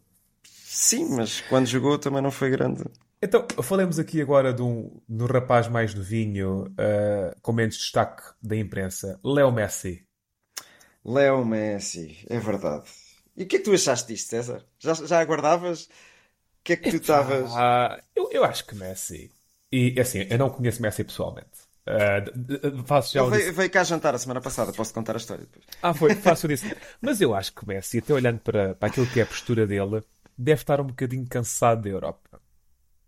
[0.44, 2.82] Sim, mas quando jogou também não foi grande.
[3.22, 8.22] Então, falemos aqui agora de um, de um rapaz mais novinho, ah, com menos destaque
[8.42, 10.06] da imprensa, Leo Messi.
[11.04, 12.88] Leo Messi, é verdade.
[13.36, 14.64] E o que é que tu achaste disto, César?
[14.78, 15.84] Já, já aguardavas?
[15.86, 15.90] O
[16.64, 17.62] que é que tu estavas.
[17.62, 19.32] Ah, eu, eu acho que Messi.
[19.72, 21.68] E assim, eu não conheço Messi pessoalmente.
[22.34, 25.22] De- faço já Ele o veio, veio cá jantar a semana passada, posso contar a
[25.22, 25.64] história depois.
[25.82, 26.66] Ah, foi, faço disso.
[27.00, 30.02] Mas eu acho que Messi, até olhando para, para aquilo que é a postura dele,
[30.36, 32.29] deve estar um bocadinho cansado da Europa.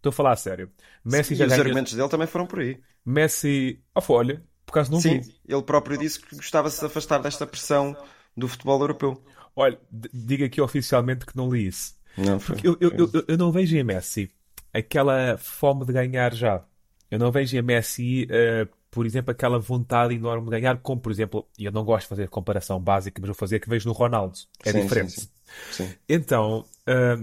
[0.02, 0.70] Estou a falar a sério.
[1.04, 1.62] Messi E já os ganha.
[1.62, 2.82] argumentos dele também foram por aí.
[3.04, 3.82] Messi.
[3.94, 5.28] Ah, olha, por acaso não Sim, vi.
[5.44, 7.96] ele próprio disse que gostava de se afastar desta pressão
[8.36, 9.20] do futebol europeu.
[9.54, 9.78] Olha,
[10.12, 11.94] diga aqui oficialmente que não li isso.
[12.16, 12.62] Não foi.
[12.62, 14.30] Eu, eu, eu, eu não vejo em Messi
[14.72, 16.64] aquela fome de ganhar já.
[17.10, 21.12] Eu não vejo em Messi, eh, por exemplo, aquela vontade enorme de ganhar, como por
[21.12, 23.94] exemplo, e eu não gosto de fazer comparação básica, mas vou fazer que vejo no
[23.94, 24.38] Ronaldo.
[24.64, 24.88] É Sim, diferente.
[24.88, 25.28] sim, sim.
[25.70, 25.98] Sim.
[26.08, 27.16] Então, ah,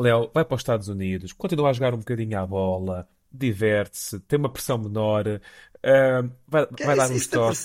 [0.00, 4.38] Léo, vai para os Estados Unidos, continua a jogar um bocadinho à bola, diverte-se, tem
[4.38, 5.24] uma pressão menor,
[5.82, 7.64] ah, vai, Que vai é dar uns toques.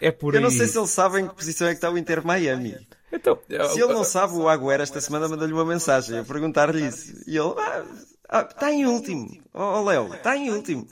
[0.00, 0.56] É por Eu não aí.
[0.56, 2.76] sei se eles sabem em que posição é que está o Inter Miami.
[3.12, 7.14] Então, Se ele não sabe, o Agüero esta semana mandou-lhe uma mensagem a perguntar-lhe isso.
[7.26, 7.84] E ele, ah,
[8.28, 9.40] ah, está em último.
[9.54, 10.86] Oh, Léo, está em último.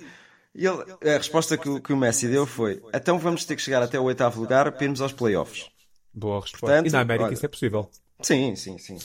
[0.54, 0.82] E ele,
[1.14, 4.00] a resposta que, o- que o Messi deu foi: então vamos ter que chegar até
[4.00, 5.66] o oitavo lugar para irmos aos playoffs.
[6.14, 6.66] Boa resposta.
[6.66, 7.90] Portanto, e na América olha- isso é possível.
[8.22, 8.96] Sim, sim, sim.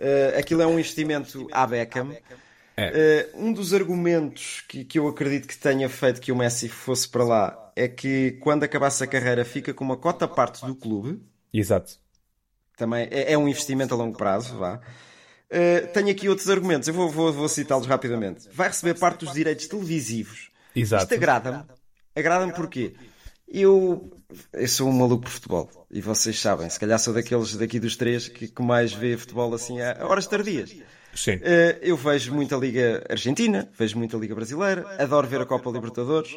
[0.00, 2.16] Eh, aquilo é um investimento à Beckham.
[2.76, 2.90] É.
[2.94, 7.06] Eh, um dos argumentos que, que eu acredito que tenha feito que o Messi fosse
[7.08, 11.20] para lá é que quando acabasse a carreira fica com uma cota parte do clube.
[11.52, 11.98] Exato.
[12.76, 14.80] Também é, é um investimento a longo prazo, vá.
[15.50, 18.48] Eh, tenho aqui outros argumentos, eu vou, vou- vou citá-los rapidamente.
[18.52, 20.50] Vai receber parte dos direitos televisivos.
[20.74, 21.04] Exato.
[21.04, 21.64] Isto agrada-me.
[22.16, 22.94] Agrada-me porquê?
[23.52, 24.08] Eu,
[24.52, 25.86] eu sou um maluco por futebol.
[25.90, 29.52] E vocês sabem, se calhar sou daqueles daqui dos três que, que mais vê futebol
[29.52, 30.76] assim a horas tardias.
[31.14, 31.40] Sim.
[31.42, 36.32] Eh, eu vejo muita Liga Argentina, vejo muita Liga Brasileira, adoro ver a Copa Libertadores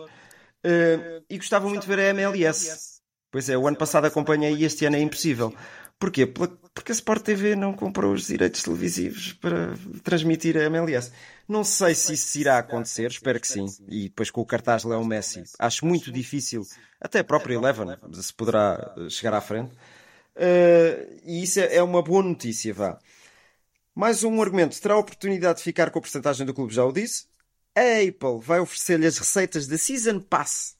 [0.63, 2.93] eh, e gostava muito de ver a MLS.
[3.29, 5.53] Pois é, o ano passado acompanhei e este ano é impossível.
[5.99, 6.25] Porquê?
[6.25, 11.11] Porque a Sport TV não comprou os direitos televisivos para transmitir a MLS.
[11.47, 13.65] Não sei se isso irá acontecer, espero que sim.
[13.87, 16.65] E depois com o cartaz Léo Messi, acho muito difícil,
[16.99, 19.71] até a própria Eleven se poderá eh, chegar à frente.
[20.35, 22.99] Eh, e isso é é uma boa notícia, vá.
[23.95, 24.79] Mais um argumento.
[24.81, 27.27] Terá a oportunidade de ficar com a porcentagem do clube, já o disse.
[27.75, 30.75] A Apple vai oferecer-lhe as receitas da Season Pass,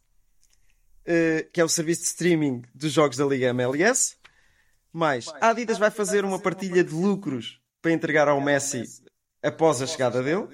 [1.06, 4.16] eh, que é o serviço de streaming dos jogos da Liga MLS.
[4.94, 8.84] Mais, a Adidas vai fazer uma partilha de lucros para entregar ao Messi
[9.42, 10.48] após a chegada dele.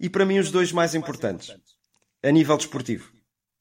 [0.00, 1.56] E para mim, os dois mais importantes,
[2.22, 3.12] a nível desportivo.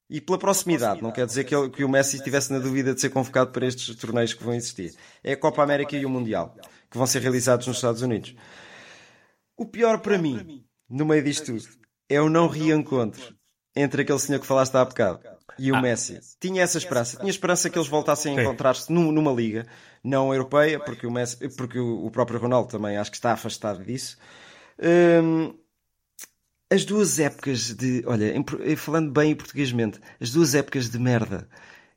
[0.09, 2.99] E pela proximidade, não quer dizer que, ele- que o Messi estivesse na dúvida de
[2.99, 4.93] ser convocado para estes torneios que vão existir.
[5.23, 6.55] É a Copa América e o Mundial,
[6.89, 8.35] que vão ser realizados nos Estados Unidos.
[9.55, 11.67] O pior para mim, no meio disto tudo,
[12.09, 13.35] é o não reencontro
[13.75, 15.21] entre aquele senhor que falaste há bocado
[15.57, 16.19] e o Messi.
[16.39, 17.17] Tinha essa esperança.
[17.17, 19.65] Tinha esperança que eles voltassem a encontrar-se num- numa liga,
[20.03, 24.17] não europeia, porque o, Messi, porque o próprio Ronaldo também acho que está afastado disso.
[24.79, 25.53] Hum,
[26.71, 28.03] as duas épocas de.
[28.05, 28.33] Olha,
[28.63, 31.47] eh, falando bem portuguesmente, as duas épocas de merda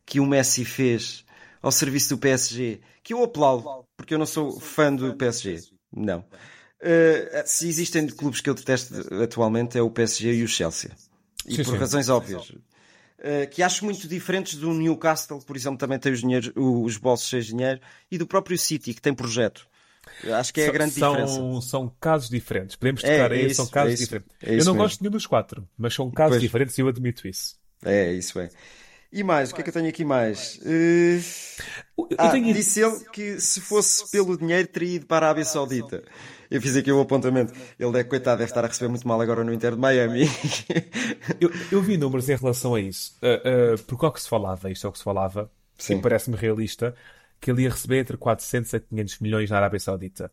[0.05, 1.25] que o Messi fez
[1.63, 5.63] ao serviço do PSG, que eu aplaudo, porque eu não sou fã do PSG.
[5.97, 6.25] Não.
[6.81, 10.91] Eh, se existem clubes que eu detesto atualmente é o PSG e o Chelsea.
[11.47, 11.79] E Sim, por sim.
[11.79, 12.53] razões óbvias.
[13.19, 17.29] Eh, que acho muito diferentes do Newcastle, por exemplo, também tem os, dinheiros, os bolsos
[17.29, 19.67] cheios de dinheiro, e do próprio City, que tem projeto.
[20.39, 21.69] Acho que é a grande são, diferença.
[21.69, 22.77] São casos diferentes.
[22.77, 24.31] Podemos É, tocar é aí, isso, são casos é isso, diferentes.
[24.43, 24.75] é eu não mesmo.
[24.75, 26.43] gosto de nenhum dos quatro, mas são casos Pois.
[26.43, 27.57] diferentes e eu admito isso.
[27.83, 28.51] É, isso é.
[29.15, 30.61] E mais, o que é que eu tenho aqui mais?
[32.11, 35.45] Eu Ah, tenho disse ele que se fosse pelo dinheiro teria ido para a Arábia
[35.45, 36.03] Saudita.
[36.51, 37.53] Eu fiz aqui o apontamento.
[37.79, 40.25] Ele, deve, coitado, deve estar a receber muito mal agora no Inter de Miami.
[41.41, 43.17] Eu, eu vi números em relação a isso.
[43.23, 45.95] Uh, uh, porque ao que se falava, isto é o que se falava, Sim.
[45.95, 46.95] e parece-me realista,
[47.41, 50.33] que ele ia receber entre 400 a 500 milhões na Arábia Saudita.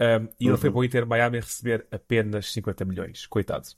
[0.00, 0.50] Um, e Uhum.
[0.50, 3.26] ele foi para o Inter Miami receber apenas 50 milhões.
[3.26, 3.68] Coitado.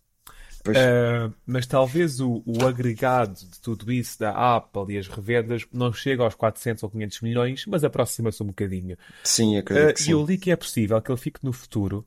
[0.76, 5.92] Uh, mas talvez o, o agregado de tudo isso da Apple e as revendas não
[5.92, 8.96] chegue aos 400 ou 500 milhões, mas aproxima-se um bocadinho.
[9.24, 10.12] sim, acredito Uh, que e sim.
[10.12, 12.06] eu li que é possível que ele fique no futuro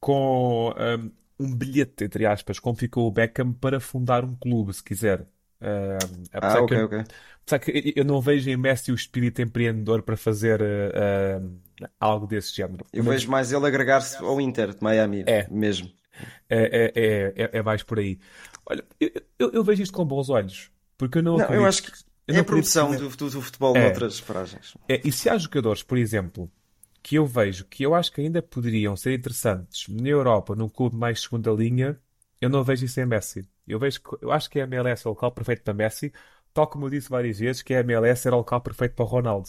[0.00, 4.82] com um, um bilhete, entre aspas, como ficou o Beckham, para fundar um clube, se
[4.82, 5.26] quiser.
[5.60, 7.04] Uh, ah, ok, que, ok.
[7.42, 11.58] Apesar que eu não vejo em Messi o espírito empreendedor para fazer uh,
[11.98, 12.84] algo desse género.
[12.92, 13.14] Eu Mas...
[13.14, 15.46] vejo mais ele agregar-se ao Inter de Miami, é.
[15.50, 15.90] mesmo.
[16.48, 18.18] É, é, é, é, mais por aí.
[18.64, 20.70] Olha, eu, eu, eu, vejo isto com bons olhos.
[20.96, 21.92] Porque eu não, não acredito, eu acho que
[22.28, 22.96] é a promoção que...
[22.96, 24.76] do, do, do, futebol é, noutras paragens.
[24.88, 26.50] É, e se há jogadores, por exemplo,
[27.02, 30.96] que eu vejo que eu acho que ainda poderiam ser interessantes na Europa, num clube
[30.96, 31.98] mais segunda linha,
[32.40, 33.48] eu não vejo isso em Messi.
[33.66, 36.12] Eu, vejo, eu acho que a MLS é o local perfeito para Messi,
[36.52, 39.08] tal como eu disse várias vezes, que a MLS era o local perfeito para o
[39.08, 39.48] Ronaldo.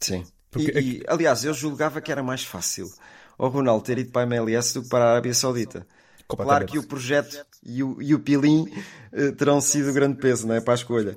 [0.00, 0.24] Sim.
[0.50, 0.78] Porque...
[0.78, 2.90] E, e, aliás, eu julgava que era mais fácil
[3.38, 5.86] o Ronaldo ter ido para a MLS do que para a Arábia Saudita.
[6.36, 8.68] Claro que o projeto e o, e o Pilim
[9.12, 11.16] uh, terão sido grande peso não é, para a escolha.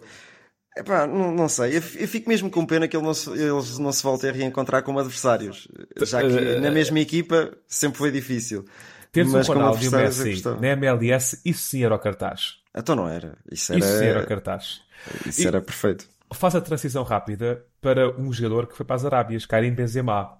[0.75, 3.77] Epá, não, não sei, eu, eu, fico mesmo com pena que ele não se, eles
[3.77, 5.67] não se voltem a reencontrar como adversários,
[6.01, 8.65] já que uh, na mesma equipa sempre foi difícil.
[9.11, 12.55] Teres Mas um Ronaldo e o Messi na MLS, isso sim era o cartaz.
[12.75, 13.37] Então não era.
[13.51, 14.81] Isso era, isso sim era o cartaz.
[15.27, 16.07] Isso e era perfeito.
[16.33, 20.39] Faz a transição rápida para um jogador que foi para as Arábias, Karim Benzema.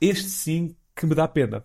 [0.00, 1.64] Este sim que me dá pena.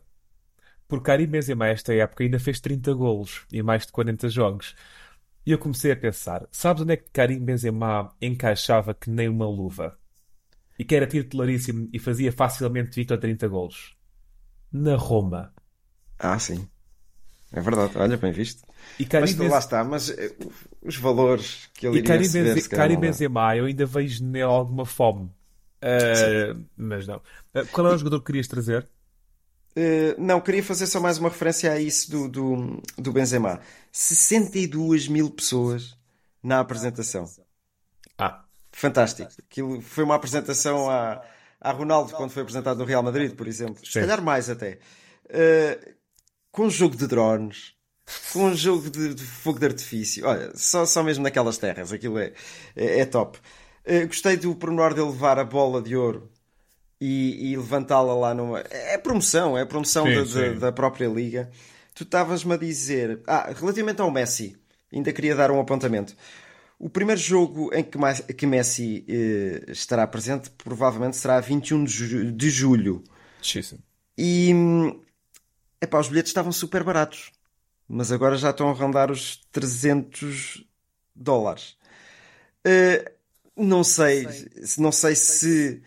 [0.89, 4.75] Porque Karim Benzema, esta época, ainda fez 30 golos em mais de 40 jogos.
[5.45, 9.47] E eu comecei a pensar, sabes onde é que Karim Benzema encaixava que nem uma
[9.47, 9.97] luva?
[10.79, 13.95] E que era titularíssimo e fazia facilmente 20 ou 30 golos?
[14.73, 15.53] Na Roma.
[16.17, 16.67] Ah, sim.
[17.53, 18.63] É verdade, olha, bem visto.
[18.99, 19.51] E Karim mas Benz...
[19.51, 20.35] lá está, mas eh,
[20.81, 22.69] os valores que ele e iria Karim, Benze...
[22.69, 25.25] Karim Benzema, eu ainda vejo nele alguma fome.
[25.81, 27.17] Uh, mas não.
[27.53, 28.87] Uh, qual é o jogador que querias trazer?
[29.77, 33.61] Uh, não, queria fazer só mais uma referência a isso do, do, do Benzema.
[33.91, 35.95] 62 mil pessoas
[36.43, 37.25] na apresentação.
[38.17, 38.43] Ah.
[38.71, 39.29] Fantástico.
[39.39, 41.21] Aquilo foi uma apresentação a,
[41.59, 43.77] a Ronaldo quando foi apresentado no Real Madrid, por exemplo.
[43.85, 43.91] Sim.
[43.91, 44.79] Se calhar mais até.
[45.25, 45.93] Uh,
[46.51, 47.73] com um jogo de drones,
[48.31, 50.25] com um jogo de, de, fogo de artifício.
[50.25, 51.91] Olha, só, só mesmo naquelas terras.
[51.91, 52.33] Aquilo é,
[52.75, 53.37] é, é top.
[53.85, 56.29] Uh, gostei do pormenor de levar a bola de ouro
[56.99, 58.59] e, e levantá-la lá numa.
[58.69, 60.59] É promoção, é promoção sim, da, sim.
[60.59, 61.49] da, própria liga.
[61.93, 63.21] Tu estavas-me a dizer.
[63.25, 64.57] Ah, relativamente ao Messi,
[64.91, 66.15] ainda queria dar um apontamento.
[66.77, 67.97] O primeiro jogo em que,
[68.33, 73.03] que Messi eh, estará presente provavelmente será 21 de, ju de julho.
[73.41, 73.61] Sim.
[74.17, 74.53] E.
[75.81, 77.31] Epá, os bilhetes estavam super baratos.
[77.87, 80.63] Mas agora já estão a rondar os 300
[81.15, 81.75] dólares.
[82.65, 83.09] Uh,
[83.57, 84.27] não sei,
[84.77, 85.81] não sei se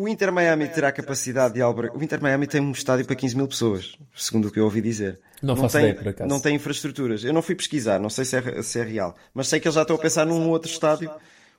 [0.00, 1.94] o Inter Miami terá capacidade de albergar.
[1.94, 4.80] O Inter Miami tem um estádio para 15 mil pessoas, segundo o que eu ouvi
[4.80, 5.20] dizer.
[5.42, 6.30] Não, não tem, ideia, por acaso.
[6.30, 7.22] Não tem infraestruturas.
[7.22, 9.14] Eu não fui pesquisar, não sei se é, se é real.
[9.34, 11.10] Mas sei que eles já estão a pensar num outro estádio,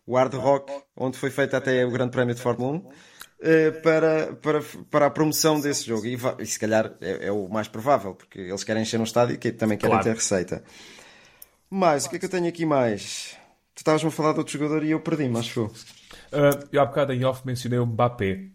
[0.08, 2.90] o Hard Rock, onde foi feito até o Grande Prémio de Fórmula 1,
[3.44, 6.08] eh, para, para, para a promoção desse jogo.
[6.08, 9.36] E, e se calhar é, é, o mais provável, porque eles querem encher um estádio
[9.36, 10.04] e também querem claro.
[10.04, 10.64] ter receita.
[11.70, 13.38] Mas o que é que eu tenho aqui mais?
[13.76, 15.70] Tu estavas-me a falar de outro jogador e eu perdi-me, acho que foi.
[16.32, 18.46] Uh, eu há bocado em off mencionei o Mbappé,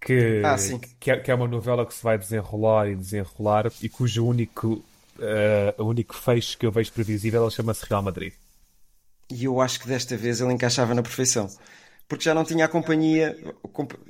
[0.00, 0.56] que, ah,
[0.98, 4.84] que, é, que, é, uma novela que se vai desenrolar e desenrolar e cujo único,
[5.18, 8.32] uh, único fecho que eu vejo previsível chama-se Real Madrid.
[9.30, 11.48] E eu acho que desta vez ele encaixava na perfeição.
[12.08, 13.36] Porque já não tinha a companhia.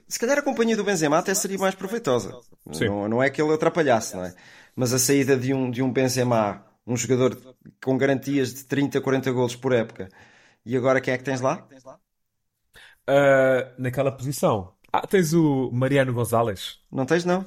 [0.07, 2.39] Se calhar a companhia do Benzema até seria mais proveitosa.
[2.65, 4.35] Não, não é que ele atrapalhasse, não é?
[4.77, 7.37] Mas a saída de um, de um Benzema, um jogador
[7.83, 10.09] com garantias de 30, 40 golos por época,
[10.65, 11.67] e agora quem é que tens lá?
[13.09, 14.73] Uh, naquela posição.
[14.93, 16.79] Ah, tens o Mariano Gonzalez.
[16.93, 17.45] Não tens, não.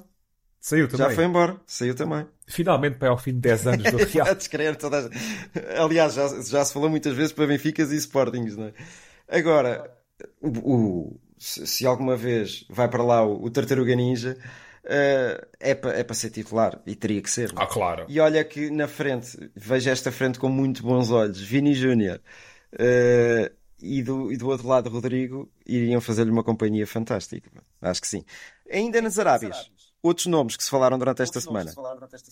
[0.59, 1.09] Saiu também.
[1.09, 2.25] Já foi embora, saiu também.
[2.47, 4.27] Finalmente, para ao fim de 10 anos do Real.
[4.27, 5.83] a descrever toda a...
[5.83, 8.73] Aliás, já, já se falou muitas vezes para Benficas e Sportings, não é?
[9.27, 9.91] Agora,
[10.39, 14.37] o, o, se alguma vez vai para lá o, o Tartaruga Ninja,
[14.85, 17.51] uh, é para é para ser titular e teria que ser.
[17.55, 18.05] Ah, claro.
[18.07, 21.41] E olha que na frente, vejo esta frente com muito bons olhos.
[21.41, 22.21] Vini Júnior.
[22.73, 27.49] Uh, e do, e do outro lado Rodrigo iriam fazer-lhe uma companhia fantástica.
[27.81, 28.23] Acho que sim.
[28.71, 31.73] Ainda nas Arábias, outros nomes que se falaram durante esta semana.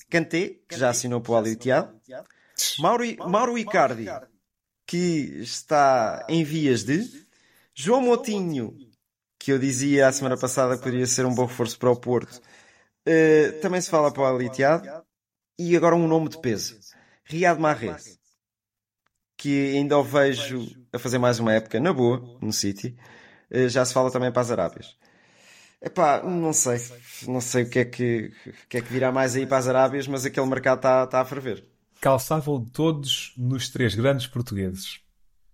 [0.09, 1.89] Kanté, que já assinou para o Al Ittihad.
[2.79, 4.05] Mauro, Mauro Icardi,
[4.85, 7.27] que está em vias de.
[7.73, 8.75] João Motinho,
[9.37, 12.41] que eu dizia a semana passada que poderia ser um bom reforço para o Porto.
[13.07, 14.85] Uh, também se fala para o Al Ittihad.
[15.57, 16.79] E agora um nome de peso.
[17.25, 18.19] Riyad Mahrez
[19.39, 22.95] que ainda o vejo a fazer mais uma época na boa, no City.
[23.49, 24.95] Eh, já se fala também para as Arábias.
[25.81, 26.77] Epá, não sei.
[27.27, 29.67] Não sei o que é que, o que, é que virá mais aí para as
[29.67, 31.65] Arábias, mas aquele mercado está, está a ferver.
[32.01, 35.01] Calçavam todos nos três grandes portugueses.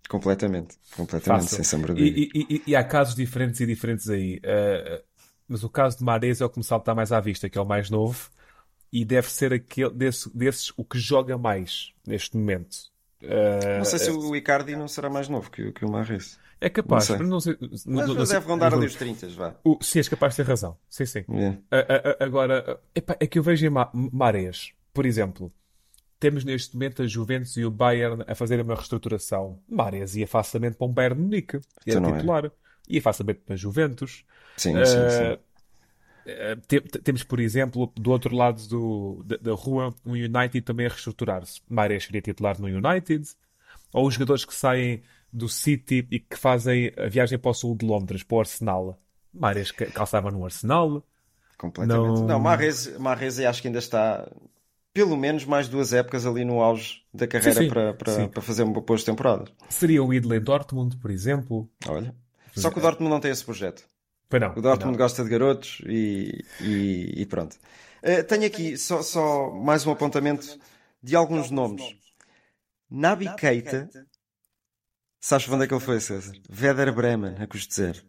[0.10, 0.78] Completamente.
[0.96, 1.56] Completamente, Fácil.
[1.56, 4.38] sem sombra de e, e, e, há casos diferentes e diferentes aí.
[4.38, 5.04] Uh,
[5.48, 7.62] mas o caso de Mares é o que me salta mais à vista, que é
[7.62, 8.30] o mais novo.
[8.92, 12.78] E deve ser aquele desse, desses o que joga mais neste momento.
[13.22, 16.38] Uh, Não sei se o Icardi não será mais novo que, que o Mahrez.
[16.62, 17.58] É capaz, Não não sei.
[17.60, 19.56] Mas não- não sei- deve rondar ali os 30, vá.
[19.64, 20.78] O- Sim, és capaz de ter razão.
[20.90, 21.26] Sim, sim.
[21.30, 21.58] É.
[21.72, 25.52] A- a- a- agora, epá, é que eu vejo em Ma- Marés, por exemplo,
[26.20, 29.60] temos neste momento a Juventus e o Bayern a fazerem uma reestruturação.
[29.68, 32.18] Marés ia facilmente para um Bayern de Munique, Então era não é.
[32.18, 32.52] titular.
[32.88, 34.24] Ia facilmente para a Juventus.
[34.58, 35.18] Sim, sim, Uh, sim.
[35.36, 35.40] te-
[37.04, 41.62] temos, por exemplo, do outro lado do- da, da rua, um United também a reestruturar-se.
[41.70, 43.28] Marés seria titular no United.
[43.94, 47.76] Ou os jogadores que saem do City e que fazem a viagem para o sul
[47.76, 49.00] de Londres, para o Arsenal.
[49.34, 51.04] Marés ca- calçava no Arsenal.
[51.58, 52.20] Completamente.
[52.22, 52.40] Não- Não,
[53.40, 54.30] eu acho que ainda está
[54.94, 57.68] pelo menos mais duas épocas ali no auge da carreira sim.
[57.70, 58.28] para, para, Sim.
[58.30, 59.50] para fazer uma boas temporadas.
[59.70, 61.70] Seria o Idle em Dortmund, por exemplo.
[61.88, 62.16] Olha.
[62.56, 63.84] Só que o Dortmund não tem esse projeto.
[64.30, 64.52] Foi não.
[64.52, 65.04] O Dortmund não.
[65.04, 67.58] gosta de garotos e, e, e pronto.
[68.02, 70.60] Eh, tenho aqui só, só mais um apontamento
[71.02, 71.84] de alguns nomes.
[72.90, 73.90] Nabi Keita.
[75.20, 76.34] Sabes onde é que ele foi, César?
[76.50, 78.00] Werder Bremen, a custo zero.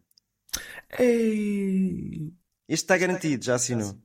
[0.99, 2.33] Ei!
[2.69, 3.99] Este está garantido, já assinou.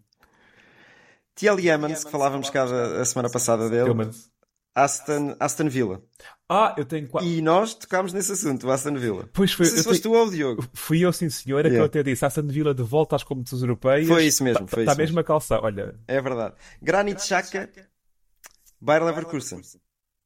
[1.35, 1.61] T.L.
[1.61, 3.85] Yamans, que falávamos cá a, a semana passada dele.
[3.85, 4.31] Tillmans.
[4.73, 6.01] Aston, Aston Villa.
[6.47, 7.27] Ah, eu tenho quatro.
[7.27, 9.29] E nós tocámos nesse assunto, o Aston Villa.
[9.33, 9.65] Pois foi.
[9.65, 10.69] Não sei eu se foste tenho- tu ou o Diogo.
[10.73, 11.81] Fui eu, sim, senhor, é que Yeah.
[11.83, 12.25] eu até disse.
[12.25, 14.07] Aston Villa de volta às competições europeias.
[14.07, 15.59] Foi isso mesmo, Está isso mesmo a calçar.
[15.63, 16.55] Olha, É verdade.
[16.81, 17.69] Granit Xhaka,
[18.79, 19.61] Bayer Leverkusen.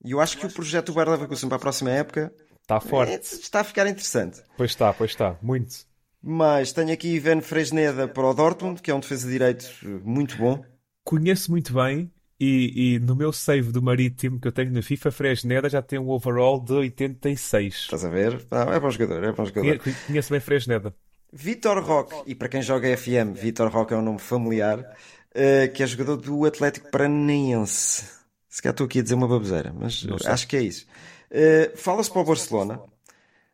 [0.04, 2.80] E eu acho que o projeto do Bayer Leverkusen para a próxima época está é-
[2.80, 3.14] forte.
[3.22, 4.42] está a ficar interessante.
[4.58, 5.38] Pois está, pois está.
[5.42, 5.76] Muito.
[6.22, 9.68] Mas tenho aqui Ivan Fresneda para o Dortmund, que é um defesa de direito
[10.04, 10.64] muito bom.
[11.04, 12.12] Conheço muito bem.
[12.40, 15.98] E, e no meu save do Marítimo que eu tenho na FIFA, Fresneda já tem
[15.98, 17.74] um overall de 86.
[17.76, 18.46] Estás a ver?
[18.52, 19.80] Ah, é bom jogador, é bom jogador.
[19.80, 20.94] Conhe- Conheço bem Fresneda.
[21.32, 24.86] Vitor Roque, e para quem joga FM, Vitor Roque é um nome familiar,
[25.34, 28.04] eh, que é jogador do Atlético Paranaense.
[28.50, 30.86] Se calhar estou aqui a dizer uma baboseira, mas acho que é isso.
[31.32, 32.82] Eh, Fala-se para o Barcelona.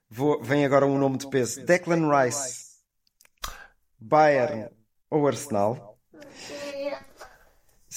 [0.09, 2.65] Vou- vem agora um nome de peso: Declan Rice,
[3.99, 4.69] Bayern
[5.09, 5.97] ou Arsenal.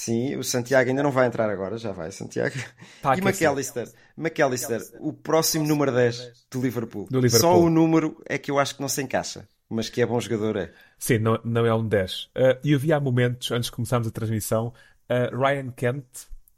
[0.04, 2.54] Sim, o Santiago ainda não vai entrar agora, já vai, Santiago.
[3.00, 3.20] Tá e.
[3.20, 3.88] McAllister,
[4.18, 7.06] McAllister, o próximo número 10 do Liverpool.
[7.10, 7.40] Do Liverpool.
[7.40, 10.20] Só o número é que eu acho que não se encaixa, mas que é bom
[10.20, 10.70] jogador, é.
[10.98, 12.24] Sim, não, não é um 10.
[12.24, 12.28] Uh,
[12.62, 14.74] E eu vi há momentos, antes de começarmos a transmissão,
[15.08, 16.04] uh, Ryan Kent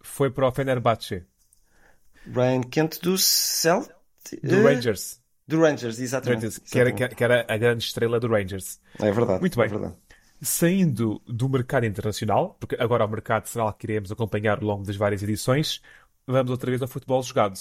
[0.01, 1.23] foi para o Fenerbahçe,
[2.27, 3.95] Ryan Kent do Celtic?
[4.43, 5.21] do Rangers.
[5.47, 6.47] Do Rangers, exatamente.
[6.47, 8.81] Rangers, que, era, que era a grande estrela do Rangers.
[8.99, 9.39] É verdade.
[9.39, 9.67] Muito bem.
[9.67, 9.95] É verdade.
[10.41, 14.97] Saindo do mercado internacional, porque agora o mercado nacional que iremos acompanhar ao longo das
[14.97, 15.81] várias edições,
[16.27, 17.59] vamos outra vez ao futebol jogado.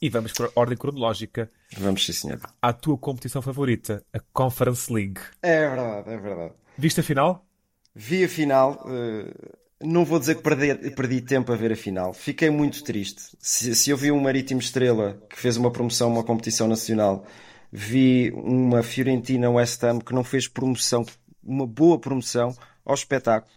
[0.00, 1.50] E vamos para a ordem cronológica.
[1.78, 2.38] Vamos sim, senhor.
[2.60, 5.20] À tua competição favorita, a Conference League.
[5.42, 6.54] É verdade, é verdade.
[6.76, 7.46] Viste a final?
[7.94, 8.84] Vi a final.
[8.88, 12.12] eh, não vou dizer que perdi, perdi tempo a ver a final.
[12.12, 13.22] Fiquei muito triste.
[13.38, 17.26] Se, se eu vi um Marítimo Estrela que fez uma promoção a uma competição nacional,
[17.70, 21.04] vi uma Fiorentina West Ham que não fez promoção,
[21.46, 23.52] uma boa promoção ao espetáculo.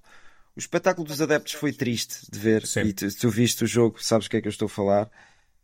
[0.55, 2.65] O espetáculo dos adeptos foi triste de ver.
[2.65, 2.81] Sim.
[2.81, 5.09] E tu, tu viste o jogo, sabes o que é que eu estou a falar.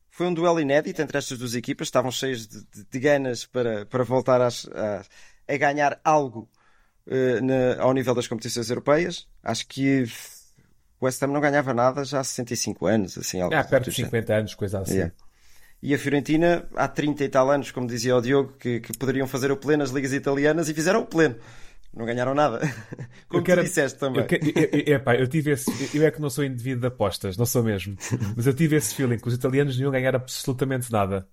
[0.09, 3.85] Foi um duelo inédito entre estas duas equipas, estavam cheias de, de- de ganas para,
[3.85, 5.03] para voltar às- a,
[5.53, 6.49] a ganhar algo
[7.07, 9.27] eh, na- ao nível das competições europeias.
[9.43, 10.05] Acho que
[11.01, 13.97] o West Ham não ganhava nada já há 65 anos, assim, algo É, perto de
[13.97, 14.11] género.
[14.11, 14.93] 50 anos, coisa assim.
[14.93, 15.13] Yeah.
[15.83, 19.27] E a Fiorentina, há 30 e tal anos, como dizia o Diogo, que, que poderiam
[19.27, 21.35] fazer o pleno nas ligas italianas e fizeram o pleno.
[21.95, 22.59] Não ganharam nada.
[23.29, 24.21] Como Eu quero- tu disseste também.
[24.21, 25.97] Eu, que- eu- eu- eu tive esse.
[25.97, 27.95] Eu é que não sou indivíduo de apostas, não sou mesmo.
[28.35, 31.27] Mas eu tive esse feeling que os italianos não iam ganhar absolutamente nada.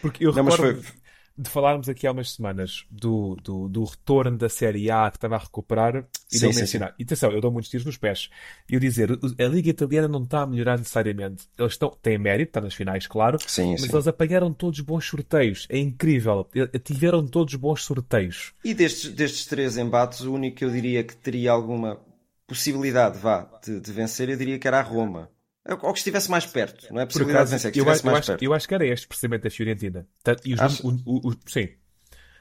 [0.00, 0.94] Porque eu Não, mas recordo foi-
[1.36, 5.36] de falarmos aqui há umas semanas do, do, do retorno da Série A que estava
[5.36, 6.94] a recuperar e Sim, não mencionar.
[6.98, 8.28] E atenção, eu dou muitos tiros nos pés.
[8.68, 11.48] E eu dizer, a Liga Italiana não está a melhorar necessariamente.
[11.58, 13.38] Eles estão, têm mérito, está nas finais, claro.
[13.46, 13.92] Sim, mas sim.
[13.92, 15.66] eles apanharam todos bons sorteios.
[15.70, 16.46] É incrível.
[16.84, 18.52] Tiveram todos bons sorteios.
[18.64, 21.98] E destes, destes três embates, o único que eu diria que teria alguma
[22.46, 25.30] possibilidade, vá, de, de vencer, eu diria que era a Roma.
[25.68, 28.06] Ou que estivesse mais perto, não é possibilidade acaso, de vencer, que eu, estivesse acho,
[28.06, 28.42] eu, mais acho, perto.
[28.42, 30.08] eu acho que era este precisamente da Fiorentina.
[30.22, 31.68] Tanto- e os num- o- o- o- sim.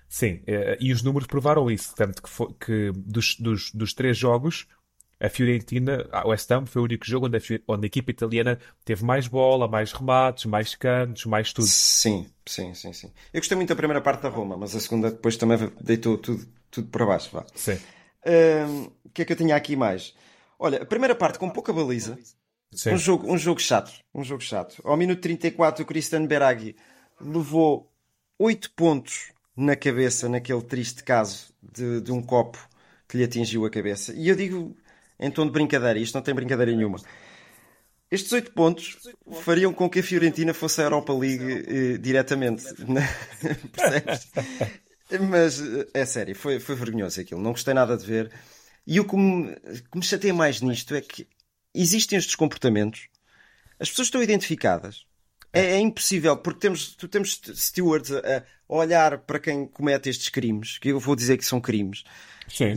[0.07, 0.41] Sim.
[0.47, 1.93] eh, E os números provaram isso.
[1.95, 4.67] Tanto que, foi- que dos, dos, dos três jogos,
[5.19, 8.57] a Fiorentina, a West Ham, foi o único jogo onde a, onde a equipa italiana
[8.85, 11.67] teve mais bola, mais remates, mais cantos, mais tudo.
[11.67, 13.11] Sim, sim, sim, sim.
[13.33, 16.47] Eu gostei muito da primeira parte da Roma, mas a segunda depois também deitou tudo,
[16.71, 17.45] tudo para baixo, vá.
[17.53, 17.77] Sim.
[19.03, 20.13] O que é que eu tinha aqui mais?
[20.57, 22.17] Olha, a primeira parte com pouca baliza,
[22.71, 22.91] Sim.
[22.93, 24.81] um jogo, um jogo chato, um jogo chato.
[24.83, 26.75] Ao minuto 34 o Cristiano Beraghi
[27.19, 27.91] levou
[28.37, 32.57] 8 pontos na cabeça naquele triste caso de, de um copo
[33.07, 34.13] que lhe atingiu a cabeça.
[34.13, 34.75] E eu digo
[35.19, 36.99] em tom de brincadeira, isto não tem brincadeira nenhuma.
[38.11, 38.97] Estes oito pontos
[39.43, 42.63] fariam com que a Fiorentina fosse a Europa League eh, diretamente.
[42.87, 43.07] né?
[43.71, 44.31] Percebes?
[45.29, 47.41] Mas eh, é sério, foi, foi vergonhoso aquilo.
[47.41, 48.31] Não gostei nada de ver.
[48.85, 51.27] E o que me, que me chateia mais nisto é que
[51.73, 53.07] existem estes comportamentos,
[53.79, 55.05] as pessoas estão identificadas.
[55.51, 60.77] É, é impossível, porque temos, tu temos stewards a, olhar para quem comete estes crimes,
[60.77, 62.03] que eu vou dizer que são crimes,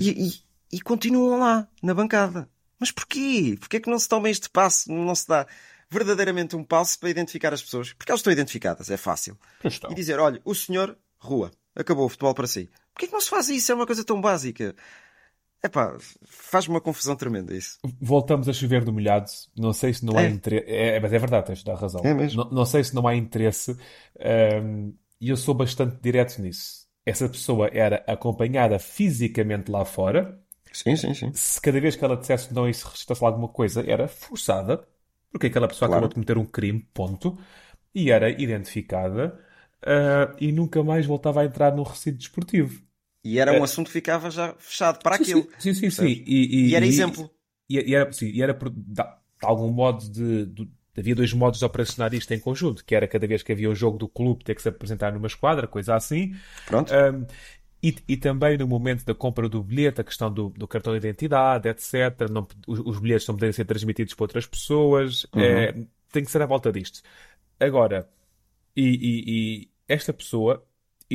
[0.00, 2.48] e, e- e continuam lá, na bancada.
[2.78, 3.56] Mas porquê?
[3.60, 4.90] Porquê é que não se toma este passo?
[4.90, 5.46] Não se dá
[5.90, 7.92] verdadeiramente um passo para identificar as pessoas?
[7.92, 9.38] Porque elas estão identificadas, é fácil.
[9.62, 9.92] Estão.
[9.92, 12.70] E dizer, olha, o senhor, rua, acabou o futebol para si.
[12.94, 13.70] Porquê é que não se faz isso?
[13.70, 14.74] É uma coisa tão básica.
[15.64, 17.78] Epá, faz-me uma confusão tremenda isso.
[18.00, 19.26] Voltamos a chover no molhado.
[19.56, 20.28] Não sei se não há É.
[20.28, 20.64] interesse.
[20.68, 22.02] É, mas é verdade, tens de dar razão.
[22.04, 22.44] É mesmo.
[22.44, 23.76] Não, não sei se não há interesse.
[24.62, 26.82] hum, E eu sou bastante direto nisso.
[27.06, 30.40] Essa pessoa era acompanhada fisicamente lá fora.
[30.72, 31.32] Sim, sim, sim.
[31.32, 34.86] Se cada vez que ela dissesse não e se registrasse alguma coisa, era forçada.
[35.30, 36.06] Porque aquela pessoa Claro.
[36.06, 37.38] acabou de cometer um crime, ponto.
[37.94, 39.38] E era identificada.
[39.84, 42.82] ah, e nunca mais voltava a entrar num recinto desportivo.
[43.24, 45.18] E era um assunto que ficava já fechado para É.
[45.18, 45.48] Sim, aquilo.
[45.58, 45.96] Sim, sim, sim.
[45.96, 46.22] percebes?
[46.26, 47.30] E, E era exemplo.
[47.68, 49.02] E, e era, sim, e era por, de,
[49.42, 53.26] algum modo de, de- Havia dois modos de operacionar isto em conjunto, que era cada
[53.26, 56.34] vez que havia o jogo do clube ter que se apresentar numa esquadra, coisa assim.
[56.66, 56.92] Pronto.
[56.92, 57.24] Um,
[57.82, 60.98] e, e também no momento da compra do bilhete, a questão do, do cartão de
[60.98, 62.28] identidade, etc.
[62.30, 65.24] Não, os, os bilhetes não podem ser transmitidos para outras pessoas.
[65.34, 65.42] Uhum.
[65.42, 65.72] É,
[66.12, 67.00] tem que ser à volta disto.
[67.60, 68.06] Agora,
[68.76, 70.64] e, e- e esta pessoa,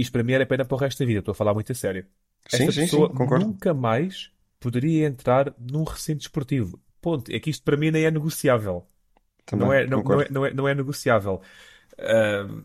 [0.02, 1.76] isto para mim era pena para o resto da vida, estou a falar muito a
[1.76, 2.06] sério.
[2.48, 3.54] Sim, Esta sim, pessoa sim, concordo.
[3.54, 6.82] nunca mais poderia entrar num recinto esportivo.
[7.02, 7.32] Ponto.
[7.32, 8.86] É que isto para mim nem é negociável.
[9.46, 11.42] Também, Não é, não, não é, não é, não é negociável.
[12.00, 12.64] Ahm,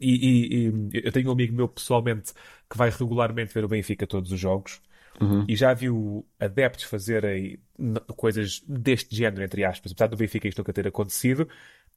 [0.00, 2.32] e, e- e eu tenho um amigo meu pessoalmente
[2.68, 4.80] que vai regularmente ver o Benfica todos os jogos
[5.20, 5.48] Uhum.
[5.48, 7.60] e já viu adeptos fazerem
[8.16, 11.48] coisas deste género, entre aspas, apesar do Benfica isto nunca ter acontecido,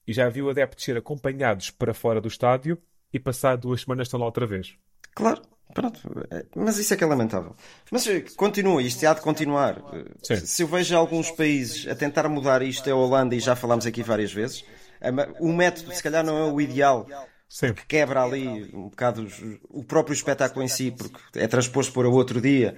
[0.08, 2.82] e já viu adeptos ser acompanhados para fora do estádio
[3.14, 4.76] e passar duas semanas estão lá outra vez.
[5.14, 5.42] Claro,
[5.74, 6.00] pronto.
[6.30, 7.56] É, Mas isso é que é lamentável.
[7.92, 9.82] Mas eh, continua, isto há de continuar.
[9.94, 10.46] Eh, Sim.
[10.46, 13.86] Se eu vejo alguns países a tentar mudar isto, é a Holanda, e já falámos
[13.86, 14.66] aqui várias vezes,
[15.40, 17.08] o método se calhar não é o ideal,
[17.48, 17.74] Sim.
[17.74, 19.28] que quebra ali um bocado
[19.70, 22.76] o próprio espetáculo em si, porque é transposto para outro dia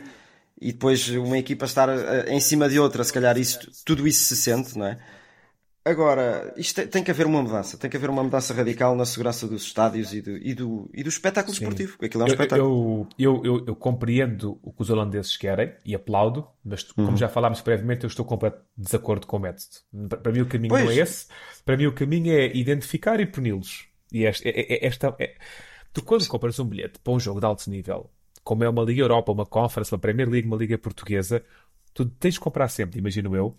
[0.60, 4.24] e depois uma equipa estar eh, em cima de outra, se calhar isso, tudo isso
[4.24, 4.98] se sente, não é?
[5.90, 9.48] Agora, isto tem, que haver uma mudança, tem que haver uma mudança radical na segurança
[9.48, 11.92] dos estádios e do, e do, e do espetáculo desportivo.
[11.94, 13.08] porque Aquilo é um Eu, espetáculo.
[13.18, 17.06] eu, eu, eu, compreendo o que os holandeses querem e aplaudo, mas Uhum.
[17.06, 19.66] como já falámos previamente, eu estou completamente de desacordo com o método.
[20.10, 20.98] Para para mim o caminho não é Pois.
[20.98, 21.26] esse.
[21.66, 23.88] Para mim o caminho é identificar e puni-los.
[24.12, 25.36] E esta, é- é- esta é-
[25.94, 28.10] Tu quando compras um bilhete para um jogo de alto nível,
[28.44, 31.44] como é uma Liga Europa, uma Conference, uma Premier League, uma Liga Portuguesa,
[31.94, 33.58] tu tens de comprar sempre, imagino eu,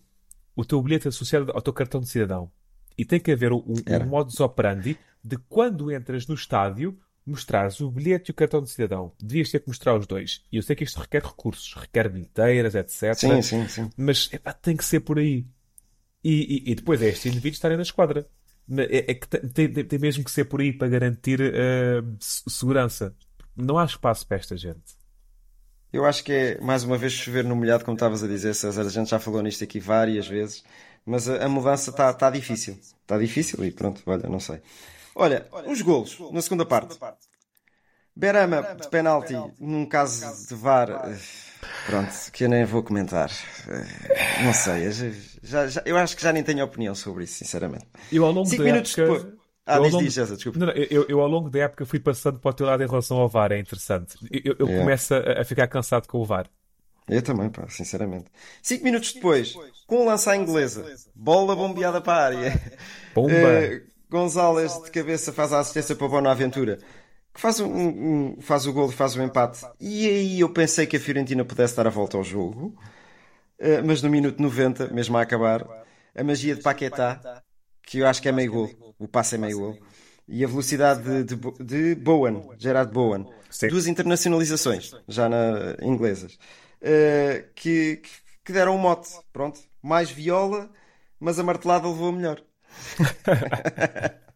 [0.60, 2.50] o teu bilhete associado ao teu cartão de cidadão.
[2.96, 3.62] E tem que haver um,
[4.04, 8.68] um modus operandi de quando entras no estádio mostrares o bilhete e o cartão de
[8.70, 9.12] cidadão.
[9.20, 10.42] Devias ter que mostrar os dois.
[10.50, 13.14] E eu sei que isto requer recursos, requer bilheteiras, etc.
[13.14, 13.90] Sim, sim, sim.
[13.96, 15.46] Mas epá, tem que ser por aí.
[16.24, 16.32] E,
[16.66, 18.26] e- e depois é estes indivíduos estarem na esquadra.
[18.76, 21.40] É, é que tem, tem- tem mesmo que ser por aí para garantir
[22.18, 23.14] se- segurança.
[23.54, 24.97] Não há espaço para esta gente.
[25.92, 28.82] Eu acho que é, mais uma vez, chover no molhado, como estavas a dizer, César.
[28.82, 30.62] A gente já falou nisto aqui várias vezes,
[31.04, 32.78] mas a, a mudança está tá difícil.
[33.02, 34.60] Está difícil e pronto, olha, não sei.
[35.14, 36.96] Olha, os golos, na segunda parte.
[38.14, 41.16] Berama de penalti, num caso de VAR, eh,
[41.86, 43.30] pronto, que eu nem vou comentar.
[43.68, 44.92] Eh, Não sei, eu
[45.42, 47.86] já, já- eu acho que já nem tenho opinião sobre isso, sinceramente.
[48.10, 49.02] Eu ao longo Cinco da minutos época...
[49.02, 49.37] depois.
[49.68, 50.58] Ah, eu diz, longo- diz, César, desculpa.
[50.58, 52.86] Não, não, eu, eu ao longo da época fui passando para o teu lado em
[52.86, 54.16] relação ao VAR, é interessante.
[54.30, 54.82] Eu, eu Yeah.
[54.82, 56.46] começo a, a ficar cansado com o VAR.
[57.08, 58.26] Eu também, pá, sinceramente.
[58.62, 59.54] Cinco minutos depois,
[59.86, 62.60] com um lance à inglesa, bola bombeada para a área.
[63.14, 63.32] Bomba!
[63.32, 66.78] Eh, Gonzalez de cabeça faz a assistência para o Bonaventura,
[67.34, 69.60] que faz, um, um- faz o gol e faz o empate.
[69.80, 72.74] E aí eu pensei que a Fiorentina pudesse dar a volta ao jogo,
[73.58, 75.66] Eh, mas no minuto 90, mesmo a acabar,
[76.14, 77.42] a magia de Paquetá,
[77.88, 79.78] que eu acho que é meio gol, o passe é meio gol,
[80.28, 83.68] e a velocidade de, de, de Bowen, Gerard Bowen, Sim.
[83.68, 86.38] duas internacionalizações, já na inglesas,
[86.82, 88.02] eh, que,
[88.44, 89.08] que- deram um mote.
[89.32, 90.70] Pronto, mais viola,
[91.20, 92.42] mas a martelada levou a melhor.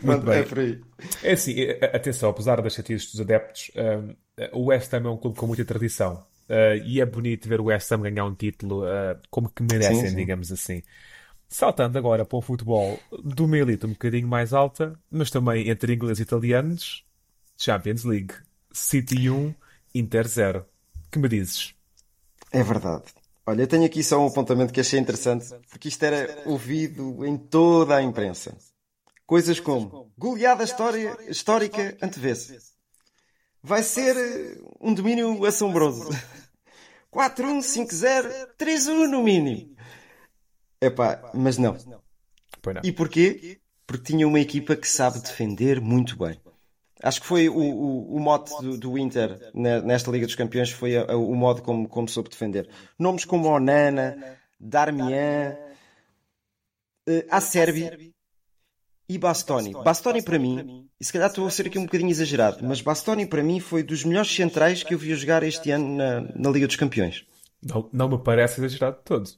[0.00, 0.38] Pronto, bem.
[0.38, 0.80] é por aí.
[1.22, 5.16] É assim, eh, atenção, apesar das chatices dos adeptos, eh, o West Ham é um
[5.16, 6.24] clube com muita tradição.
[6.48, 9.96] Eh, e é bonito ver o West Ham ganhar um título eh, como que merecem,
[10.08, 10.16] Sim, sim.
[10.16, 10.82] digamos assim.
[11.48, 15.94] Saltando agora para o futebol de uma elite um bocadinho mais alta, mas também entre
[15.94, 17.04] ingleses e italianos,
[17.56, 18.34] Champions League.
[18.72, 19.54] City 1,
[19.94, 20.66] Inter 0.
[21.10, 21.74] Que me dizes?
[22.52, 23.04] É verdade.
[23.46, 27.38] Olha, eu tenho aqui só um apontamento que achei interessante, porque isto era ouvido em
[27.38, 28.56] toda a imprensa.
[29.24, 32.58] Coisas como goleada história, histórica antevê-se.
[33.62, 36.08] Vai ser eh, um domínio assombroso.
[37.12, 39.75] 4-1, 5-0, 3-1 no mínimo.
[40.80, 41.72] Epá, mas não.
[41.86, 42.00] Não.
[42.84, 43.58] E porquê?
[43.86, 46.40] Porque tinha uma equipa que sabe defender muito bem.
[47.02, 50.70] Acho que foi o, o, o mote do, do Inter ne- nesta Liga dos Campeões
[50.70, 52.68] foi a- a- o modo como, como soube defender.
[52.98, 55.56] Nomes como Onana, Darmian,
[57.06, 58.12] eh, Acerbi
[59.08, 59.72] e Bastoni.
[59.84, 63.26] Bastoni para mim, e se calhar estou a ser aqui um bocadinho exagerado, mas Bastoni
[63.26, 66.66] para mim foi dos melhores centrais que eu vi jogar este ano na, na Liga
[66.66, 67.24] dos Campeões.
[67.62, 69.30] Não, não me parece exagerado de todo.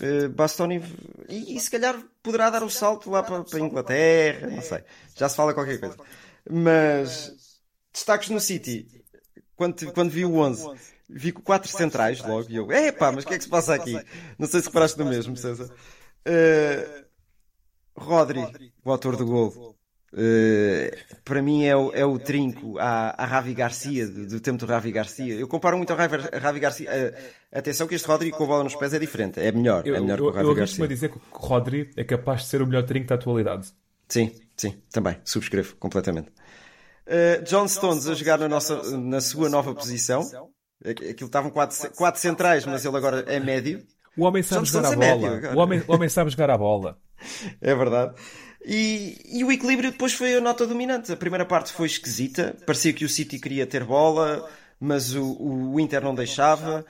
[0.00, 0.82] Uh, Bastoni
[1.28, 4.82] e, e se calhar poderá dar o salto lá para, para a Inglaterra, não sei,
[5.14, 5.96] já se fala qualquer coisa.
[6.50, 7.60] Mas
[7.92, 8.88] destaques no City,
[9.54, 10.70] quando, quando vi o 11,
[11.08, 13.74] vi com quatro centrais logo e eu, epá, mas o que é que se passa
[13.74, 13.92] aqui?
[14.38, 15.66] Não sei se reparaste no mesmo, César.
[16.26, 17.04] Uh,
[17.94, 19.76] Rodri, o autor do gol.
[20.16, 24.58] Uh, para mim é o, é o trinco à, à Ravi Garcia, do, do tempo
[24.64, 25.34] do Ravi Garcia.
[25.34, 26.88] Eu comparo muito ao Ravi, Ravi Garcia.
[26.88, 29.96] Uh, atenção que este Rodri com a bola nos pés é diferente, é melhor, Eu,
[29.96, 30.84] é melhor eu, que o eu Ravi arrisco-me Garcia.
[30.84, 33.72] a dizer que o Rodri é capaz de ser o melhor trinco da atualidade.
[34.08, 36.28] Sim, sim, também, subscrevo completamente.
[37.08, 40.22] Uh, John Stones a jogar na, nossa, na sua nova posição.
[40.84, 43.84] Aquilo estavam quatro, quatro centrais, mas ele agora é médio.
[44.16, 45.08] O homem sabe John jogar a é bola.
[45.08, 45.56] médio agora.
[45.56, 46.98] o, homem, o homem sabe jogar a bola.
[47.60, 48.14] É verdade.
[48.64, 51.12] E, e o equilíbrio depois foi a nota dominante.
[51.12, 52.56] A primeira parte foi esquisita.
[52.66, 54.48] Parecia que o City queria ter bola,
[54.80, 56.84] mas o, o Inter não deixava.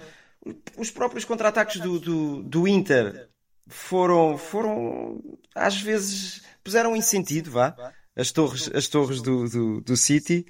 [0.77, 3.29] Os próprios contra-ataques do, do, do Inter
[3.67, 5.21] foram, foram,
[5.55, 7.75] às vezes, puseram em sentido, vá.
[8.17, 10.47] As torres, as torres do, do, do City.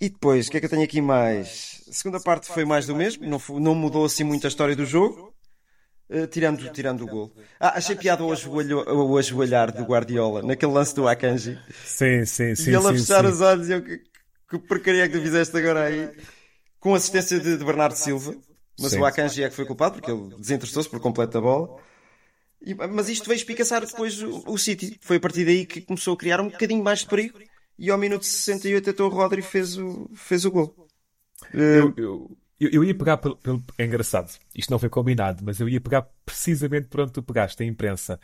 [0.00, 1.84] E depois, o que é que eu tenho aqui mais?
[1.88, 4.84] A segunda parte foi mais do mesmo, não, não mudou assim muito a história do
[4.84, 5.31] jogo.
[6.14, 7.32] Uh, tirando, tirando o gol.
[7.58, 11.58] Ah, achei piada o, ajoelho, o ajoelhar do Guardiola naquele lance do Akanji.
[11.86, 12.70] Sim, sim, sim.
[12.70, 13.30] e ele a fechar sim.
[13.30, 14.02] os olhos e eu, que,
[14.50, 16.10] que porcaria é que tu fizeste agora aí?
[16.78, 18.34] Com assistência de, de Bernardo Silva.
[18.78, 18.98] Mas Sim.
[18.98, 21.78] o Akanji é que foi culpado porque ele desinteressou-se por completo da bola.
[22.60, 24.98] E- mas isto veio espicaçar depois o, o City.
[25.00, 27.38] Foi a partir daí que começou a criar um bocadinho mais de perigo.
[27.78, 30.74] E ao minuto 68 até o Rodri fez o, fez o gol.
[31.54, 32.36] Uh, Eu, eu,
[32.66, 34.30] eu, eu ia pegar pelo, pelo- É engraçado.
[34.54, 38.20] Isto não foi combinado, mas eu ia pegar precisamente por onde tu pegaste, a imprensa.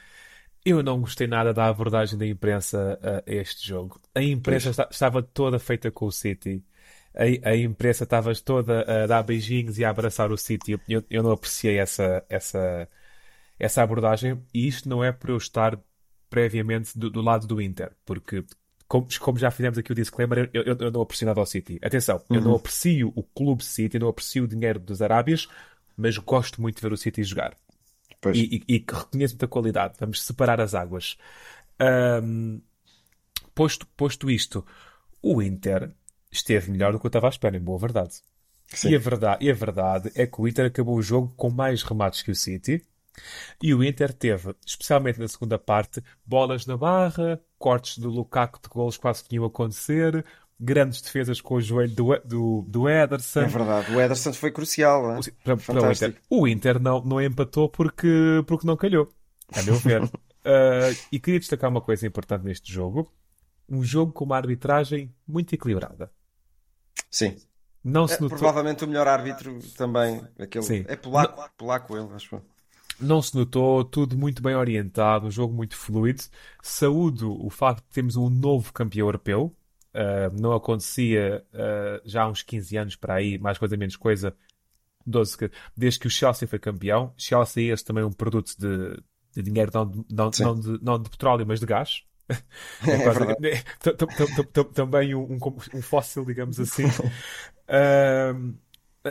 [0.64, 4.00] Eu não gostei nada da abordagem da imprensa a, este jogo.
[4.14, 6.64] A imprensa esta- estava toda feita com o City.
[7.14, 10.80] A, a imprensa estava toda a dar beijinhos e a abraçar o City.
[10.88, 12.88] Eu, eu não apreciei essa, essa,
[13.58, 14.42] essa abordagem.
[14.54, 15.78] E isto não é por eu estar
[16.30, 18.44] previamente do, do lado do Inter, porque
[18.88, 21.78] como, como já fizemos aqui o disclaimer, eu, eu, eu não aprecio nada ao City.
[21.82, 25.46] Atenção, eu não aprecio o clube City, não aprecio o dinheiro dos Arábias,
[25.96, 27.54] mas gosto muito de ver o City jogar.
[28.20, 28.36] Pois.
[28.36, 29.94] E, e, e que reconheço muita qualidade.
[30.00, 31.18] Vamos separar as águas.
[31.78, 32.60] Ahm,
[33.54, 34.66] posto, posto isto,
[35.22, 35.90] o Inter
[36.32, 38.14] esteve melhor do que eu estava à espera, em boa verdade.
[38.84, 41.82] E a verdade, e a verdade é que o Inter acabou o jogo com mais
[41.82, 42.84] remates que o City.
[43.62, 48.68] E o Inter teve, especialmente na segunda parte, bolas na barra, cortes do Lukaku de
[48.68, 50.24] golos quase que iam acontecer,
[50.58, 53.40] grandes defesas com o joelho do, do, do Ederson.
[53.40, 53.94] é verdade.
[53.94, 55.16] O Ederson foi crucial.
[55.16, 55.20] hein?
[55.44, 55.92] Para, para o.
[55.92, 56.16] Inter.
[56.28, 59.12] O Inter não, não empatou porque, porque não calhou,
[59.54, 60.02] a meu ver.
[60.44, 63.12] Ah, e queria destacar uma coisa importante neste jogo.
[63.68, 66.10] Um jogo com uma arbitragem muito equilibrada.
[67.10, 67.36] Sim.
[67.84, 70.22] Não É, se notou, provavelmente o melhor árbitro também.
[70.38, 70.84] Aquele, Sim.
[70.88, 72.40] É polaco, polaco ele, acho.
[73.00, 76.22] Não se notou, tudo muito bem orientado, um jogo muito fluido.
[76.62, 79.54] Saúdo o facto de termos um novo campeão europeu.
[79.94, 84.36] Ah, não acontecia ah, já há uns 15 anos para aí, mais coisa menos coisa,
[85.06, 87.12] 12, que- desde que o Chelsea foi campeão.
[87.16, 89.02] Chelsea é também um produto de,
[89.34, 92.02] de dinheiro, não de, não, não de, não de petróleo, mas de gás.
[92.86, 92.94] É
[93.48, 95.38] é, tam- tam- tam- tam- Também um,
[95.82, 96.84] fóssil, digamos assim.
[97.68, 98.54] Ahm,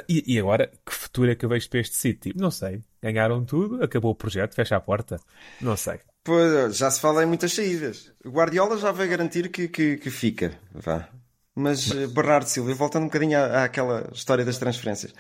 [0.08, 2.34] e, e agora, que futuro é que eu vejo para este City?
[2.36, 2.82] Não sei.
[3.02, 5.20] Ganharam tudo, acabou o projeto, fecha a porta.
[5.62, 6.00] Não sei.
[6.24, 8.12] Pois, já se fala em muitas saídas.
[8.26, 10.52] O Guardiola já vai garantir que, que, que fica.
[10.74, 11.08] Vá.
[11.56, 15.14] Mas eh, Bernardo Silva, voltando um bocadinho à, àquela história das transferências.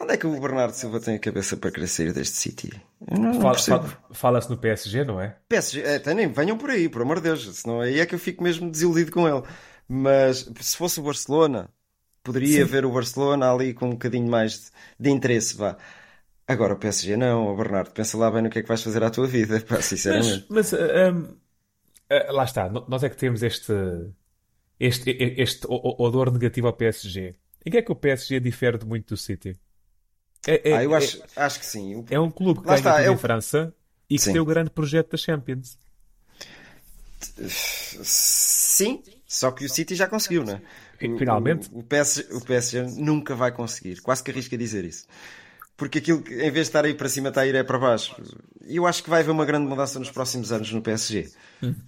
[0.00, 2.70] Onde é que o Bernardo Silva tem a cabeça para sair deste City?
[3.10, 5.36] Não Fala- Fala-se no PSG, não é?
[5.48, 7.56] PSG, é, nem venham por aí, por amor de Deus.
[7.56, 9.42] Senão aí é que eu fico mesmo desiludido com ele.
[9.86, 11.70] Mas se fosse o Barcelona,
[12.22, 14.70] poderia ver o Barcelona ali com um bocadinho mais de,
[15.00, 15.76] de interesse, vá.
[16.46, 19.02] Agora o PSG não, o Bernardo, pensa lá bem no que é que vais fazer
[19.04, 20.48] à tua vida, pá, sinceramente.
[20.50, 21.36] Mas, mas hum,
[22.10, 23.72] ah, lá está, nós é que temos este,
[24.78, 27.34] este, este odor negativo ao PSG.
[27.64, 29.56] Em que é que o PSG difere de muito do City?
[30.46, 32.04] É, é, ah, eu é- acho, acho que sim.
[32.10, 33.74] É um clube que Lá ganha está, é em o- França
[34.10, 34.32] e que Sim.
[34.32, 35.78] tem o grande projeto da Champions.
[38.04, 40.62] Sim, só que o City já conseguiu, não é?
[41.08, 41.68] O- Finalmente.
[41.72, 44.00] O, o, PSG, o PSG nunca vai conseguir.
[44.00, 45.06] Quase que arrisca dizer isso.
[45.76, 47.78] Porque aquilo que, em vez de estar aí para cima, está a ir é para
[47.78, 48.14] baixo.
[48.66, 51.30] E eu acho que vai haver uma grande mudança nos próximos anos no PSG.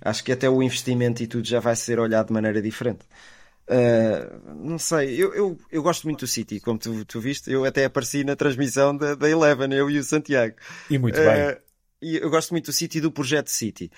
[0.03, 3.05] Acho que até o investimento e tudo já vai ser olhado de maneira diferente.
[3.67, 7.65] Uh, não sei, eu, eu, eu gosto muito do City, como tu, tu viste, eu
[7.65, 10.57] até apareci na transmissão da, da Eleven, eu e o Santiago.
[10.91, 11.57] E muito bem.
[12.03, 13.91] e eu gosto muito do City e do projeto City.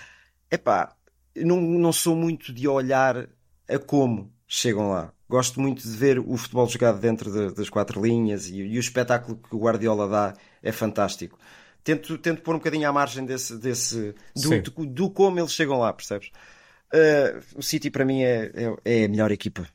[0.50, 0.94] Epá,
[1.34, 3.28] não, não sou muito de olhar
[3.68, 5.12] a como chegam lá.
[5.28, 8.80] Gosto muito de ver o futebol jogado dentro de- das quatro linhas e, e o
[8.80, 11.38] espetáculo que o Guardiola dá é fantástico.
[11.82, 15.78] Tento, tento pôr um bocadinho à margem desse, desse do, do, do como eles chegam
[15.78, 16.30] lá, percebes?
[16.92, 18.52] Uh, o City para mim é,
[18.84, 19.68] é, é a melhor equipa.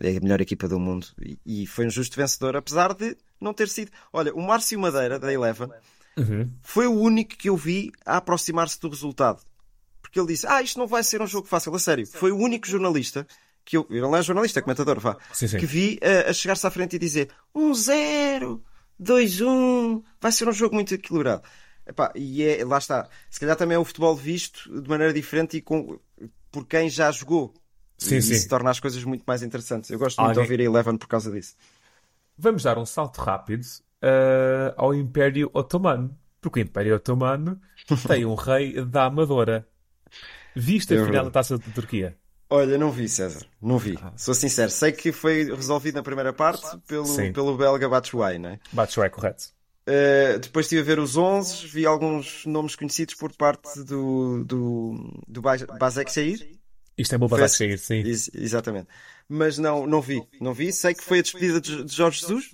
[0.00, 1.06] É a melhor equipa do mundo.
[1.20, 3.90] E, e foi um justo vencedor, apesar de não ter sido.
[4.12, 5.68] Olha, o Márcio Madeira, da Eleven,
[6.16, 6.50] Uhum.
[6.62, 9.40] foi o único que eu vi a aproximar-se do resultado.
[10.02, 12.06] Porque ele disse: Ah, isto não vai ser um jogo fácil, a sério.
[12.06, 13.24] Foi o único jornalista
[13.68, 13.86] que eu.
[13.90, 15.18] Ele não é jornalista, é comentador, vá.
[15.32, 15.58] Sim, sim.
[15.58, 18.60] Que vi a, a chegar-se à frente e dizer: 1-0,
[19.00, 21.42] 2-1, vai ser um jogo muito equilibrado.
[21.86, 23.08] Epá, e é, lá está.
[23.30, 25.98] Se calhar também é o futebol visto de maneira diferente e com,
[26.50, 27.52] por quem já jogou.
[27.98, 28.32] Sim, e sim.
[28.34, 29.90] isso torna as coisas muito mais interessantes.
[29.90, 31.54] Eu gosto muito Alguém- de ouvir a Eleven por causa disso.
[32.36, 33.66] Vamos dar um salto rápido
[34.00, 36.16] eh, ao Império Otomano.
[36.40, 37.60] Porque o Império Otomano
[38.06, 39.66] tem um rei da Amadora.
[40.54, 42.16] Viste a É final da taça de Turquia?
[42.50, 43.44] Olha, não vi, César.
[43.60, 43.98] Não vi.
[44.16, 44.70] Sou sincero.
[44.70, 47.32] Sei que foi resolvido na primeira parte pelo, Sim.
[47.32, 48.60] pelo belga Batshuayi, não é?
[48.72, 49.44] Batshuayi, correto.
[49.86, 55.22] Uh, depois estive a ver os 11, vi alguns nomes conhecidos por parte do, do,
[55.26, 56.58] do Bas- Basek Sair.
[56.96, 58.00] Isto é bom para sair, sim.
[58.00, 58.88] Ex- exatamente.
[59.28, 60.22] Mas não, não vi.
[60.40, 60.72] Não vi.
[60.72, 62.50] Sei que foi a despedida de, de Jorge Jesus.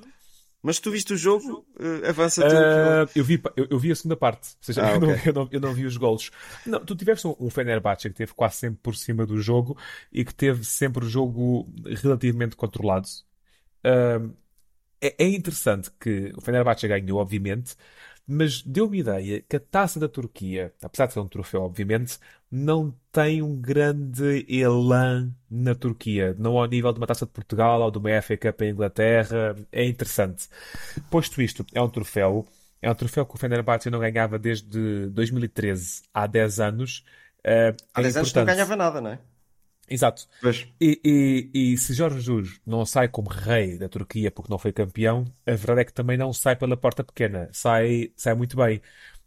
[0.64, 2.56] Mas tu viste o jogo, uh, avança tu.
[2.56, 5.22] Ah, eu, vi, eu, eu vi a segunda parte, ou seja, Ah, eu, não, ok.
[5.26, 6.30] eu, não, eu não vi os golos.
[6.66, 9.76] Não, tu tiveste um, um Fenerbahçe que teve quase sempre por cima do jogo
[10.10, 11.68] e que teve sempre o jogo
[12.02, 13.06] relativamente controlado.
[13.84, 14.20] Ah,
[15.00, 17.76] é, é interessante que o Fenerbahçe ganhou, obviamente,
[18.26, 22.18] mas deu-me ideia que a Taça da Turquia, apesar de ser um troféu, obviamente,
[22.50, 26.34] não tem um grande elan na Turquia.
[26.38, 29.56] Não ao nível de uma Taça de Portugal ou de uma FA Cup em Inglaterra.
[29.70, 30.48] É interessante.
[31.10, 32.46] Posto isto, é um troféu.
[32.80, 37.04] É um troféu que o Fenerbahçe não ganhava desde 2013, há 10 anos.
[37.42, 38.46] Há é 10 anos não importante.
[38.46, 39.18] ganhava nada, não é?
[39.88, 40.26] Exato.
[40.80, 41.00] E,
[41.54, 45.24] e- e se Jorge Jesus não sai como rei da Turquia porque não foi campeão,
[45.46, 47.48] a verdade é que também não sai pela porta pequena.
[47.52, 48.80] Sai, sai muito bem.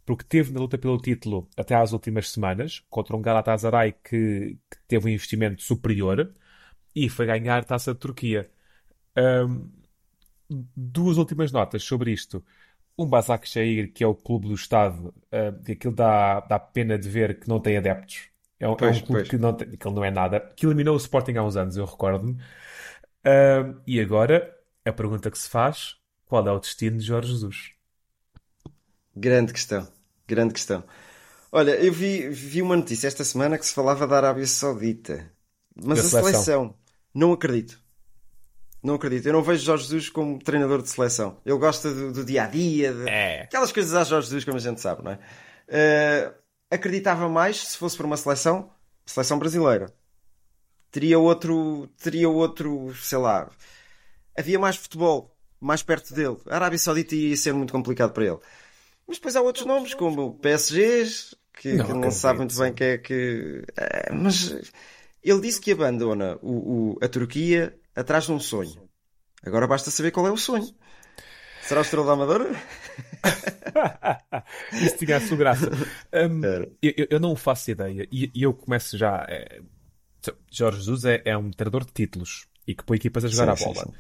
[0.06, 4.78] Porque teve na luta pelo título até às últimas semanas, contra um Galatasaray que, que
[4.88, 6.34] teve um investimento superior
[6.96, 8.50] e foi ganhar a taça de Turquia.
[9.16, 9.70] Ahm,
[10.76, 12.44] duas últimas notas sobre isto.
[12.98, 17.10] Um Başakşehir, que é o clube do Estado, ah, que aquilo dá, dá pena de
[17.10, 18.30] ver que não tem adeptos.
[18.60, 19.28] É um, é um Pois, clube pois.
[19.28, 20.40] que não, tem, que não é nada.
[20.56, 22.38] Que eliminou o Sporting há uns anos, eu recordo-me.
[23.24, 24.56] Ah, e agora,
[24.86, 25.96] a pergunta que se faz:
[26.26, 27.74] qual é o destino de Jorge Jesus?
[29.16, 29.88] Grande questão.
[30.28, 30.84] Grande questão.
[31.52, 35.32] Olha, eu vi, vi uma notícia esta semana que se falava da Arábia Saudita.
[35.76, 36.44] Mas Da a seleção.
[36.46, 36.76] seleção,
[37.14, 37.82] não acredito.
[38.84, 39.26] Não acredito.
[39.28, 41.38] Eu não vejo Jorge Jesus como treinador de seleção.
[41.46, 43.08] Ele gosta do, do dia a dia, de...
[43.08, 43.42] É.
[43.44, 45.20] aquelas coisas a Jorge Jesus, como a gente sabe, não é?
[45.68, 46.34] Eh,
[46.70, 48.70] acreditava mais se fosse para uma seleção,
[49.06, 49.94] seleção brasileira.
[50.92, 53.50] Teria outro, teria outro, sei lá,
[54.38, 56.38] havia mais futebol mais perto dele.
[56.48, 58.40] A Arábia Saudita ia ser muito complicado para ele.
[59.08, 62.58] Mas depois há outros nomes, como o PSGs, que Não que não, se sabe muito
[62.58, 63.64] bem quem é que.
[63.76, 64.56] Eh, mas
[65.24, 68.88] ele disse que abandona o, o- a Turquia atrás de um sonho.
[69.46, 70.68] Agora basta saber qual é o sonho.
[71.62, 72.50] Será o Estrela da Amadora?
[74.80, 75.70] Isso tinha a sua graça.
[76.42, 76.68] Era.
[76.82, 78.08] eu, eu- eu não faço ideia.
[78.12, 79.26] E eu começo já.
[79.30, 79.62] é,
[80.52, 83.50] Jorge Jesus é, é um treinador de títulos e que põe equipas a jogar Sim,
[83.50, 83.76] a sim, bola.
[83.76, 83.94] sim.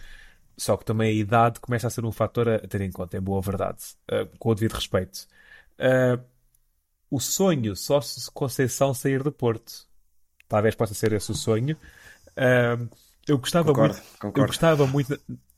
[0.57, 3.21] Só que também a idade começa a ser um fator a ter em conta, em
[3.21, 5.27] boa verdade, uh, com o devido respeito.
[5.79, 6.23] Uh,
[7.09, 9.87] o sonho só se Conceição sair do Porto.
[10.47, 11.77] Talvez possa ser esse o sonho.
[12.37, 12.89] Uh,
[13.27, 14.03] eu gostava Concordo, muito.
[14.35, 14.45] Eu concordo.
[14.45, 15.13] gostava muito.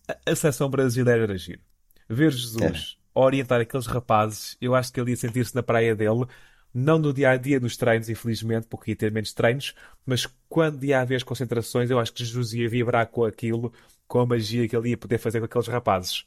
[0.07, 1.61] A, a seleção brasileira era giro.
[2.09, 6.25] Ver Jesus orientar aqueles rapazes, eu acho que ele ia sentir-se na praia dele,
[6.73, 9.73] não no dia a dia dos treinos, infelizmente, porque ia ter menos treinos,
[10.05, 13.73] mas quando ia haver as concentrações, eu acho que Jesus ia vibrar com aquilo,
[14.07, 16.25] com a magia que ele ia poder fazer com aqueles rapazes.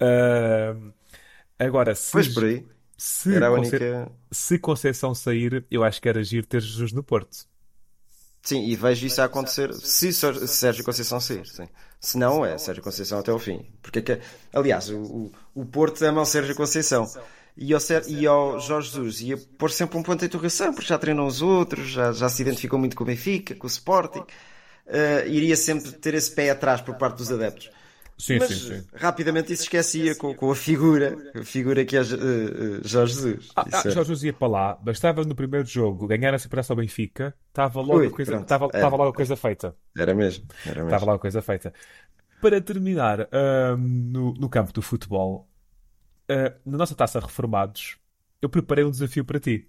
[0.00, 0.74] Ah,
[1.58, 2.66] agora, se, Pois por aí.
[2.96, 4.12] se, Era a Conce- única.
[4.32, 7.46] se Conceição sair, eu acho que era giro ter Jesus no Porto.
[8.42, 11.68] Sim, e vejo isso a acontecer se Sérgio Conceição sair, sim.
[12.00, 13.66] Se não, é Sérgio Conceição até ao fim.
[13.82, 14.20] Porque, é que-
[14.52, 17.06] aliás, o, o, o Porto ama o Sérgio Conceição.
[17.56, 20.88] E ao, Sér- e ao Jorge Jesus ia pôr sempre um ponto de interrogação, porque
[20.88, 24.24] já treinou os outros, já, já se identificou muito com o Benfica, com o Sporting.
[24.86, 27.70] Eh, iria sempre ter esse pé atrás por parte dos adeptos.
[28.20, 28.88] Sim, Mas sim, sim.
[28.94, 33.52] rapidamente isso esquecia com, com a figura, a figura que é eh, eh, Jorge Jesus.
[33.56, 36.72] Ah, ah, é- Jorge Jesus ia para lá, bastava no primeiro jogo ganhar a separança
[36.72, 38.80] ao Benfica, estava logo, Ui, a coisa, estava, é.
[38.80, 39.76] estava logo a coisa feita.
[39.96, 40.88] Era mesmo, era mesmo.
[40.88, 41.72] Estava logo a coisa feita.
[42.40, 43.78] Para terminar, ahm,
[44.12, 45.48] no, no campo do futebol,
[46.30, 47.98] ah, na nossa taça Reformados,
[48.42, 49.68] eu preparei um desafio para ti.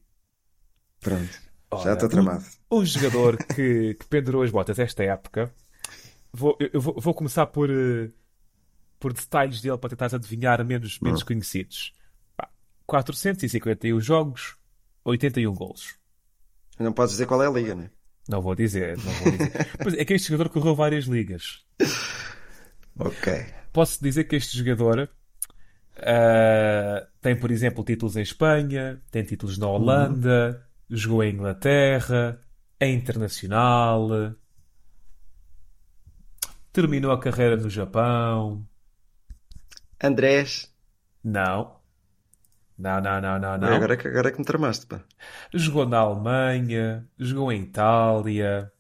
[1.00, 1.38] Pronto,
[1.76, 2.46] já Ora, estou tramado.
[2.72, 5.54] Um, um jogador que, que pendurou as botas esta época.
[6.34, 8.12] Vou, eu eu vou, vou começar por, eh,
[9.02, 11.92] por detalhes dele para tentar adivinhar menos, menos conhecidos.
[12.38, 12.48] Pá,
[12.86, 14.56] 451 jogos,
[15.04, 15.96] 81 golos.
[16.80, 17.90] Não podes dizer qual é a liga, né?
[18.30, 19.68] Não vou dizer, não vou dizer.
[19.82, 21.66] Pois é que este jogador correu várias ligas.
[22.98, 23.46] Ok.
[23.74, 25.10] Posso dizer que este jogador
[25.98, 32.40] ah, tem, por exemplo, títulos em Espanha, tem títulos na Holanda, jogou em Inglaterra,
[32.80, 34.08] é internacional,
[36.72, 38.64] terminou a carreira no Japão.
[40.04, 40.74] Andrés.
[41.24, 41.80] Não.
[42.78, 43.68] Não, não, não, não, não.
[43.76, 45.04] Agora, é que- agora é que me tramaste, pá.
[45.54, 48.72] Jogou na Alemanha, jogou em Itália,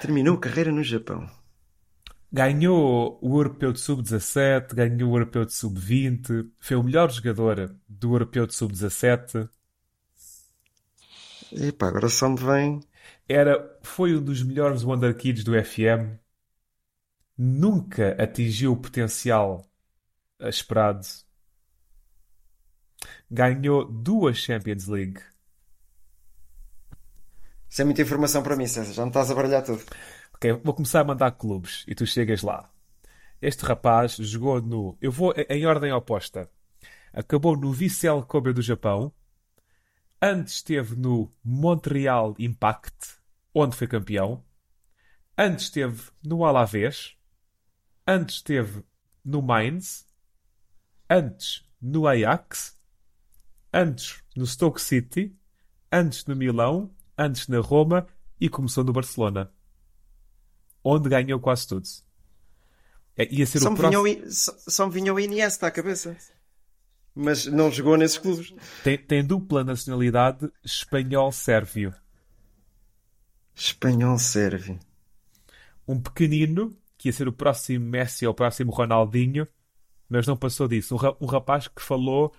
[0.00, 1.30] Terminou carreira no Japão.
[2.32, 8.14] ganhou o Europeu de Sub-17, ganhou o Europeu de Sub-20, foi o melhor jogador do
[8.14, 9.48] Europeu de Sub-17.
[11.52, 12.80] Epá, agora só me vem.
[13.28, 16.18] Era, foi um dos melhores Wonder Kids do FM.
[17.36, 19.64] Nunca atingiu o potencial
[20.40, 21.06] esperado.
[23.30, 25.20] Ganhou duas Champions League.
[27.68, 28.92] Isso é muita informação para mim, César.
[28.92, 29.82] Já me estás a baralhar tudo.
[30.34, 32.70] Ok, vou começar a mandar clubes e tu chegas lá.
[33.40, 34.96] Este rapaz jogou no.
[35.00, 36.50] Eu vou em ordem oposta.
[37.12, 39.12] Acabou no Vissel Kobe do Japão.
[40.20, 43.18] Antes esteve no Montreal Impact,
[43.54, 44.44] onde foi campeão.
[45.36, 47.16] Antes esteve no Alavés.
[48.06, 48.82] Antes esteve
[49.24, 50.06] no Mainz.
[51.08, 52.76] Antes no Ajax.
[53.72, 55.36] Antes no Stoke City.
[55.90, 56.94] Antes no Milão.
[57.16, 58.06] Antes na Roma.
[58.40, 59.52] E começou no Barcelona
[60.84, 61.88] onde ganhou quase tudo.
[63.16, 64.26] É, Ia ser Só o me, vinha próximo.
[64.26, 66.16] o, só, só me vinha o Iniesta à cabeça.
[67.14, 68.54] Mas não jogou nesses clubes.
[68.82, 71.94] Tem, tem dupla nacionalidade espanhol-sérvio.
[73.54, 74.78] Espanhol serve.
[75.86, 79.44] Um pequenino, que ia ser o próximo Messi ou o próximo Ronaldinho,
[80.08, 80.94] mas não passou disso.
[80.94, 82.32] Um, ra- rapaz que falou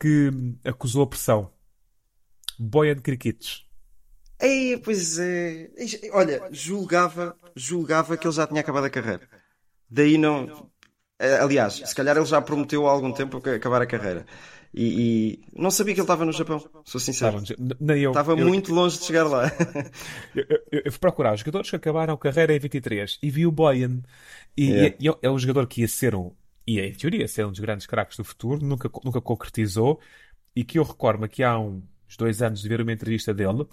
[0.00, 0.28] que
[0.64, 1.52] acusou a pressão.
[2.58, 3.62] Bojan Krikic.
[4.40, 5.70] Ei, pois é.
[6.12, 9.28] Olha, julgava, julgava que ele já tinha acabado a carreira.
[9.88, 10.68] Daí não.
[11.20, 14.26] eh, Aliás, se calhar ele já prometeu há algum tempo acabar a carreira.
[14.74, 17.38] E, e não sabia que ele estava no Japão, sou sincero.
[17.96, 18.10] Eu.
[18.10, 19.50] Estava eu- muito longe de chegar lá.
[20.34, 23.46] Eu, eu- eu fui procurar os jogadores que acabaram a carreira em 23 e vi
[23.46, 24.02] o Boyan.
[24.56, 24.96] E, Yeah.
[25.00, 26.34] e é, é um jogador que ia ser um,
[26.66, 30.00] ia em teoria ser um dos grandes craques do futuro, nunca, nunca concretizou.
[30.54, 31.82] E que eu recordo-me que há uns
[32.18, 33.66] dois anos de ver uma entrevista dele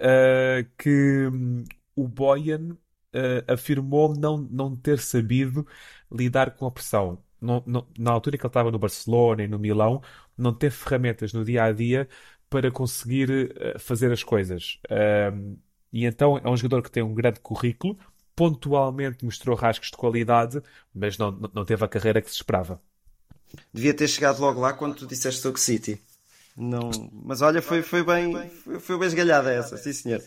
[0.00, 1.64] ah, que hum,
[1.96, 2.76] o Boyan
[3.14, 5.66] ah, afirmou não, não ter sabido
[6.10, 7.22] lidar com a pressão.
[7.40, 10.02] Não- não- na altura que ele estava no Barcelona e no Milão,
[10.36, 12.08] não teve ferramentas no dia a dia
[12.48, 14.78] para conseguir ah, fazer as coisas.
[14.90, 15.56] Ahm,
[15.92, 17.98] e então é um jogador que tem um grande currículo,
[18.36, 20.62] pontualmente mostrou rasgos de qualidade,
[20.94, 22.80] mas não, não teve a carreira que se esperava.
[23.72, 26.00] Devia ter chegado logo lá quando tu disseste Stoke City.
[26.56, 30.22] Não, mas olha, foi, foi bem, foi, bem esgalhada essa, sim senhor.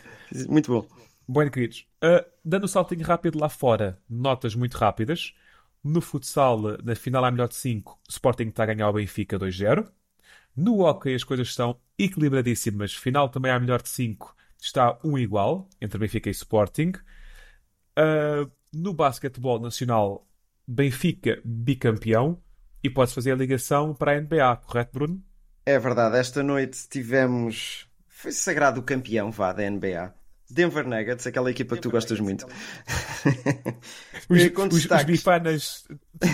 [0.49, 0.87] Muito bom.
[1.27, 5.33] Bueno, queridos, ah, dando um saltinho rápido lá fora, notas muito rápidas.
[5.83, 9.37] No futsal, na final à melhor de 5, o Sporting está a ganhar o Benfica
[9.37, 9.91] 2-0.
[10.55, 12.93] No hockey as coisas estão equilibradíssimas.
[12.93, 16.93] Final também à melhor de 5 está um igual entre Benfica e Sporting.
[17.95, 20.27] Ah, no basquetebol nacional,
[20.67, 22.41] Benfica bicampeão.
[22.83, 25.23] E pode fazer a ligação para a NBA, correto, Bruno?
[25.65, 27.87] É verdade, esta noite tivemos.
[28.07, 30.13] Foi sagrado o campeão, vá, da NBA.
[30.53, 32.45] Denver Nuggets, aquela equipa que tu gostas muito.
[34.29, 35.85] Os, Eh, os, os bifanas,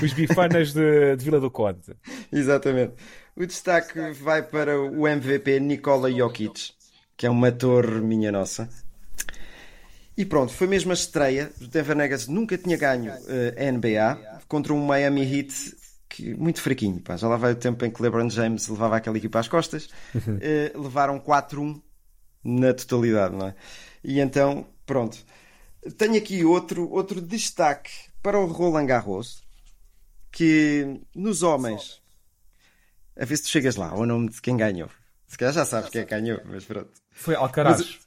[0.03, 1.95] os bifanas de, de Vila do Conde.
[2.31, 2.93] Exatamente.
[3.35, 6.71] O destaque vai para o MVP Nikola Jokic,
[7.17, 8.69] que é uma torre minha nossa.
[10.15, 11.51] E pronto, foi mesmo a estreia.
[11.61, 15.75] O Denver Nuggets nunca tinha ganho eh, a NBA contra um Miami Heat
[16.09, 16.99] que, muito fraquinho.
[16.99, 17.15] Pá.
[17.15, 19.87] Já lá vai o tempo em que LeBron James levava aquela equipa às costas.
[20.41, 21.81] Eh, levaram 4-1
[22.43, 23.55] na totalidade, não é?
[24.03, 25.17] E então, pronto.
[25.97, 27.91] Tenho aqui outro, outro destaque
[28.21, 29.43] para o Roland Garros,
[30.31, 32.01] que nos homens.
[33.19, 34.89] A ver se tu chegas lá, ao nome de quem ganhou.
[35.27, 36.91] Se calhar já sabes quem é ganhou, mas pronto.
[37.11, 37.77] Foi Alcaraz.
[37.79, 37.99] Mas-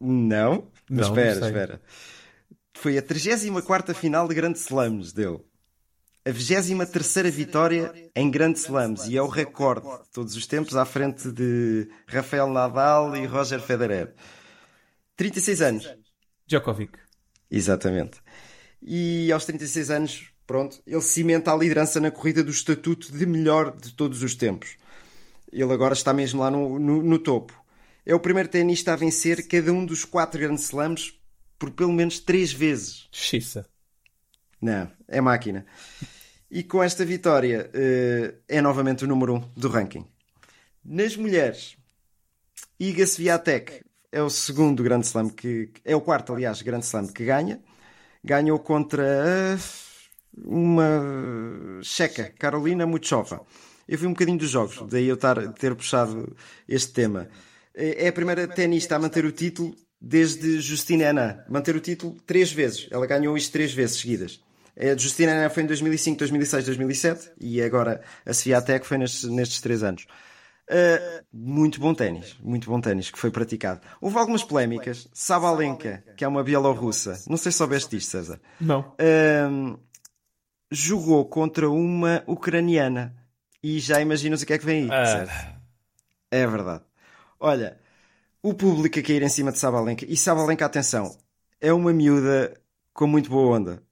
[0.00, 1.80] Não, mas Não, espera, não espera.
[2.74, 5.40] Foi a 34 final de Grand Slams dele.
[6.24, 10.84] A 23 vitória em Grand Slams e é o recorde de todos os tempos à
[10.84, 14.12] frente de Rafael Nadal e Roger Federer.
[15.16, 15.96] 36 anos.
[16.46, 16.98] Djokovic.
[17.50, 18.20] Exatamente.
[18.82, 23.74] E aos 36 anos, pronto, ele cimenta a liderança na corrida do estatuto de melhor
[23.76, 24.76] de todos os tempos.
[25.50, 27.58] Ele agora está mesmo lá no, no, no topo.
[28.04, 31.18] É o primeiro tenista a vencer cada um dos quatro Grand Slams
[31.58, 33.08] por pelo menos três vezes.
[33.10, 33.66] Xissa.
[34.60, 35.66] Não, é máquina.
[36.50, 40.06] E com esta vitória eh, é novamente o número um do ranking.
[40.84, 41.76] Nas mulheres,
[42.78, 43.85] Iga Swiatek
[44.16, 47.60] é o segundo Grand Slam que é o quarto, aliás, Grand Slam que ganha.
[48.24, 49.58] Ganhou contra ah,
[50.42, 53.42] uma checa, Carolina Muchova.
[53.86, 56.34] Eu vi um bocadinho dos jogos, daí eu estar, ter puxado
[56.66, 57.28] este tema.
[57.74, 61.36] É a primeira tenista a manter o título desde Justina Henin.
[61.48, 62.88] Manter o título três vezes.
[62.90, 64.40] Ela ganhou isto três vezes seguidas.
[64.78, 69.60] A Justina Henin foi em 2005, 2006, 2007 e agora a Swiatek foi nestes, nestes
[69.60, 70.06] três anos.
[70.68, 73.80] Uh, muito bom ténis, muito bom ténis que foi praticado.
[74.00, 75.08] Houve algumas polémicas.
[75.12, 78.80] Sabalenka, que é uma bielorrussa, não sei se soubeste disto, César, Não.
[78.80, 79.78] uh,
[80.70, 83.14] jogou contra uma ucraniana
[83.62, 84.90] e já imaginas o que é que vem aí.
[84.90, 85.06] Ah.
[85.06, 85.56] certo?
[86.32, 86.82] É verdade.
[87.38, 87.78] Olha,
[88.42, 91.16] o público a cair em cima de Sabalenka, e Sabalenka, atenção,
[91.60, 92.60] é uma miúda
[92.92, 93.82] com muito boa onda,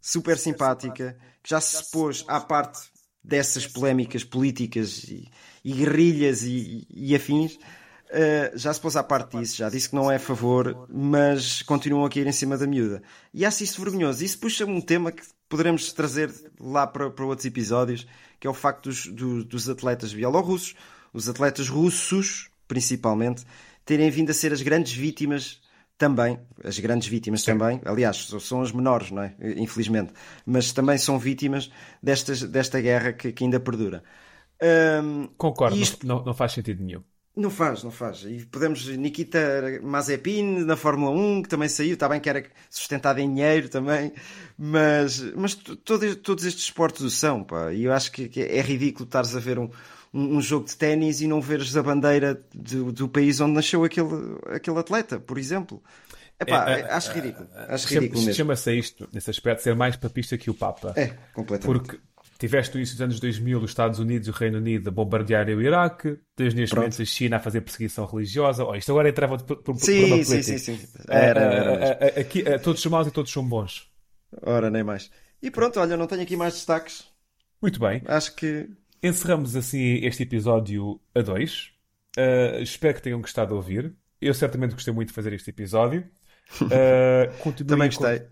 [0.00, 2.92] super simpática, que já se pôs à parte
[3.24, 5.28] dessas polémicas políticas e,
[5.64, 9.94] e guerrilhas e, e afins, uh, já se pôs à parte disso, já disse que
[9.94, 13.02] não é a favor, mas continuam a cair em cima da miúda.
[13.32, 14.24] E acho isso vergonhoso.
[14.24, 18.06] Isso puxa-me um tema que poderemos trazer lá para, para outros episódios,
[18.40, 20.74] que é o facto dos, do- dos atletas bielorrussos,
[21.12, 23.44] os atletas russos, principalmente,
[23.84, 25.60] terem vindo a ser as grandes vítimas
[25.98, 29.34] também, as grandes vítimas também, aliás, são- são as menores, não é?
[29.56, 30.12] Infelizmente,
[30.44, 31.70] mas também são vítimas
[32.02, 34.02] destas, desta guerra que, que ainda perdura.
[34.62, 37.02] Hum, Concordo, isto- não, não faz sentido nenhum.
[37.34, 38.24] não faz, não faz.
[38.24, 43.18] E podemos, Nikita Mazepin na Fórmula 1, que também saiu, está bem que era sustentado
[43.20, 44.12] em dinheiro também,
[44.56, 47.72] mas, mas to- todo- todos estes esportes o são, pá.
[47.72, 49.70] E eu acho que, é ridículo estares a ver um,
[50.12, 53.82] um, um jogo de ténis e não veres a bandeira do, do país onde nasceu
[53.82, 54.08] aquele,
[54.54, 55.82] aquele atleta, por exemplo.
[56.38, 57.48] Epá, É, é, acho ridículo.
[57.68, 58.34] Acho Chama- ridículo mesmo.
[58.36, 60.92] Chama-se isto, nesse aspecto, ser mais papista que o Papa.
[60.96, 61.82] É, completamente.
[61.82, 62.00] Porque
[62.42, 65.54] tiveste no início dos anos 2000 os Estados Unidos e o Reino Unido a bombardearem
[65.54, 66.86] o Iraque, tens neste Pronto.
[66.86, 68.64] momento a China a fazer perseguição religiosa.
[68.64, 70.78] Oh, isto agora entrava por, por, Sim, sim, sim, sim.
[71.08, 73.88] Ah, Era, era ah, ah, aqui, todos são maus e todos são bons.
[74.42, 75.10] Ora, nem mais.
[75.40, 77.04] E pronto, olha, não tenho aqui mais destaques.
[77.60, 78.02] Muito bem.
[78.06, 78.68] Acho que
[79.02, 81.70] Encerramos assim este episódio a dois.
[82.16, 83.94] Ah, espero que tenham gostado de ouvir.
[84.20, 86.04] Eu certamente gostei muito de fazer este episódio.
[87.40, 88.22] Continuem também gostei.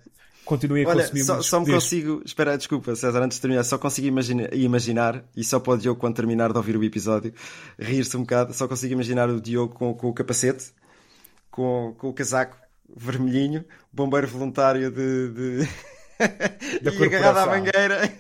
[0.51, 2.23] Continuem a consumir só, só me consigo.
[2.25, 6.01] Espera, desculpa, César, antes de terminar, só consigo imagina- imaginar, e só pode o Diogo,
[6.01, 7.33] quando terminar de ouvir o episódio,
[7.79, 8.53] rir-se um bocado.
[8.53, 10.73] Só consigo imaginar o Diogo com, com o capacete,
[11.53, 12.57] com, com o casaco
[12.97, 15.29] vermelhinho, bombeiro voluntário de.
[15.63, 15.69] de...
[16.83, 18.13] Da e agarrado à mangueira.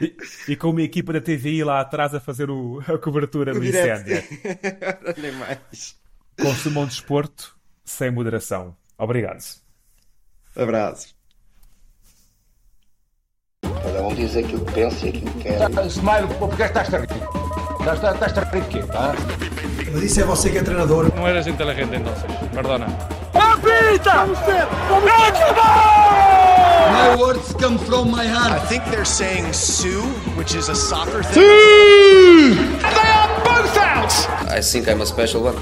[0.00, 0.16] E,
[0.48, 4.22] e com uma equipa da TVI lá atrás a fazer o- a cobertura do incêndio.
[5.16, 5.96] Nem mais.
[6.40, 8.76] Consumam desporto sem moderação.
[8.98, 9.42] Obrigado.
[10.56, 11.14] Abraços.
[13.62, 15.70] Cada um diz aquilo que pensa e aquilo que quer.
[15.88, 17.08] Smile, porque estás a rir?
[17.80, 18.84] Estás, estás a rir de quê?
[18.92, 19.14] Ah?
[19.92, 21.12] Mas isso é você que é treinador.
[21.14, 22.86] No eres inteligente entonces, perdona.
[26.92, 28.52] My words come from my heart.
[28.52, 30.02] I think they're saying Sue,
[30.36, 31.40] which is a soccer thing.
[32.84, 33.19] Are
[33.60, 34.12] both out!
[34.48, 35.56] I think I'm a special one.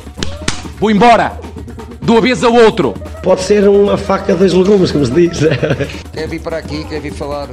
[0.79, 1.39] Vou embora!
[2.01, 2.95] De uma vez ao outro!
[3.23, 5.41] Pode ser uma faca dos legumes, como se diz.
[6.13, 7.49] Quer vir para aqui, quer vir falar.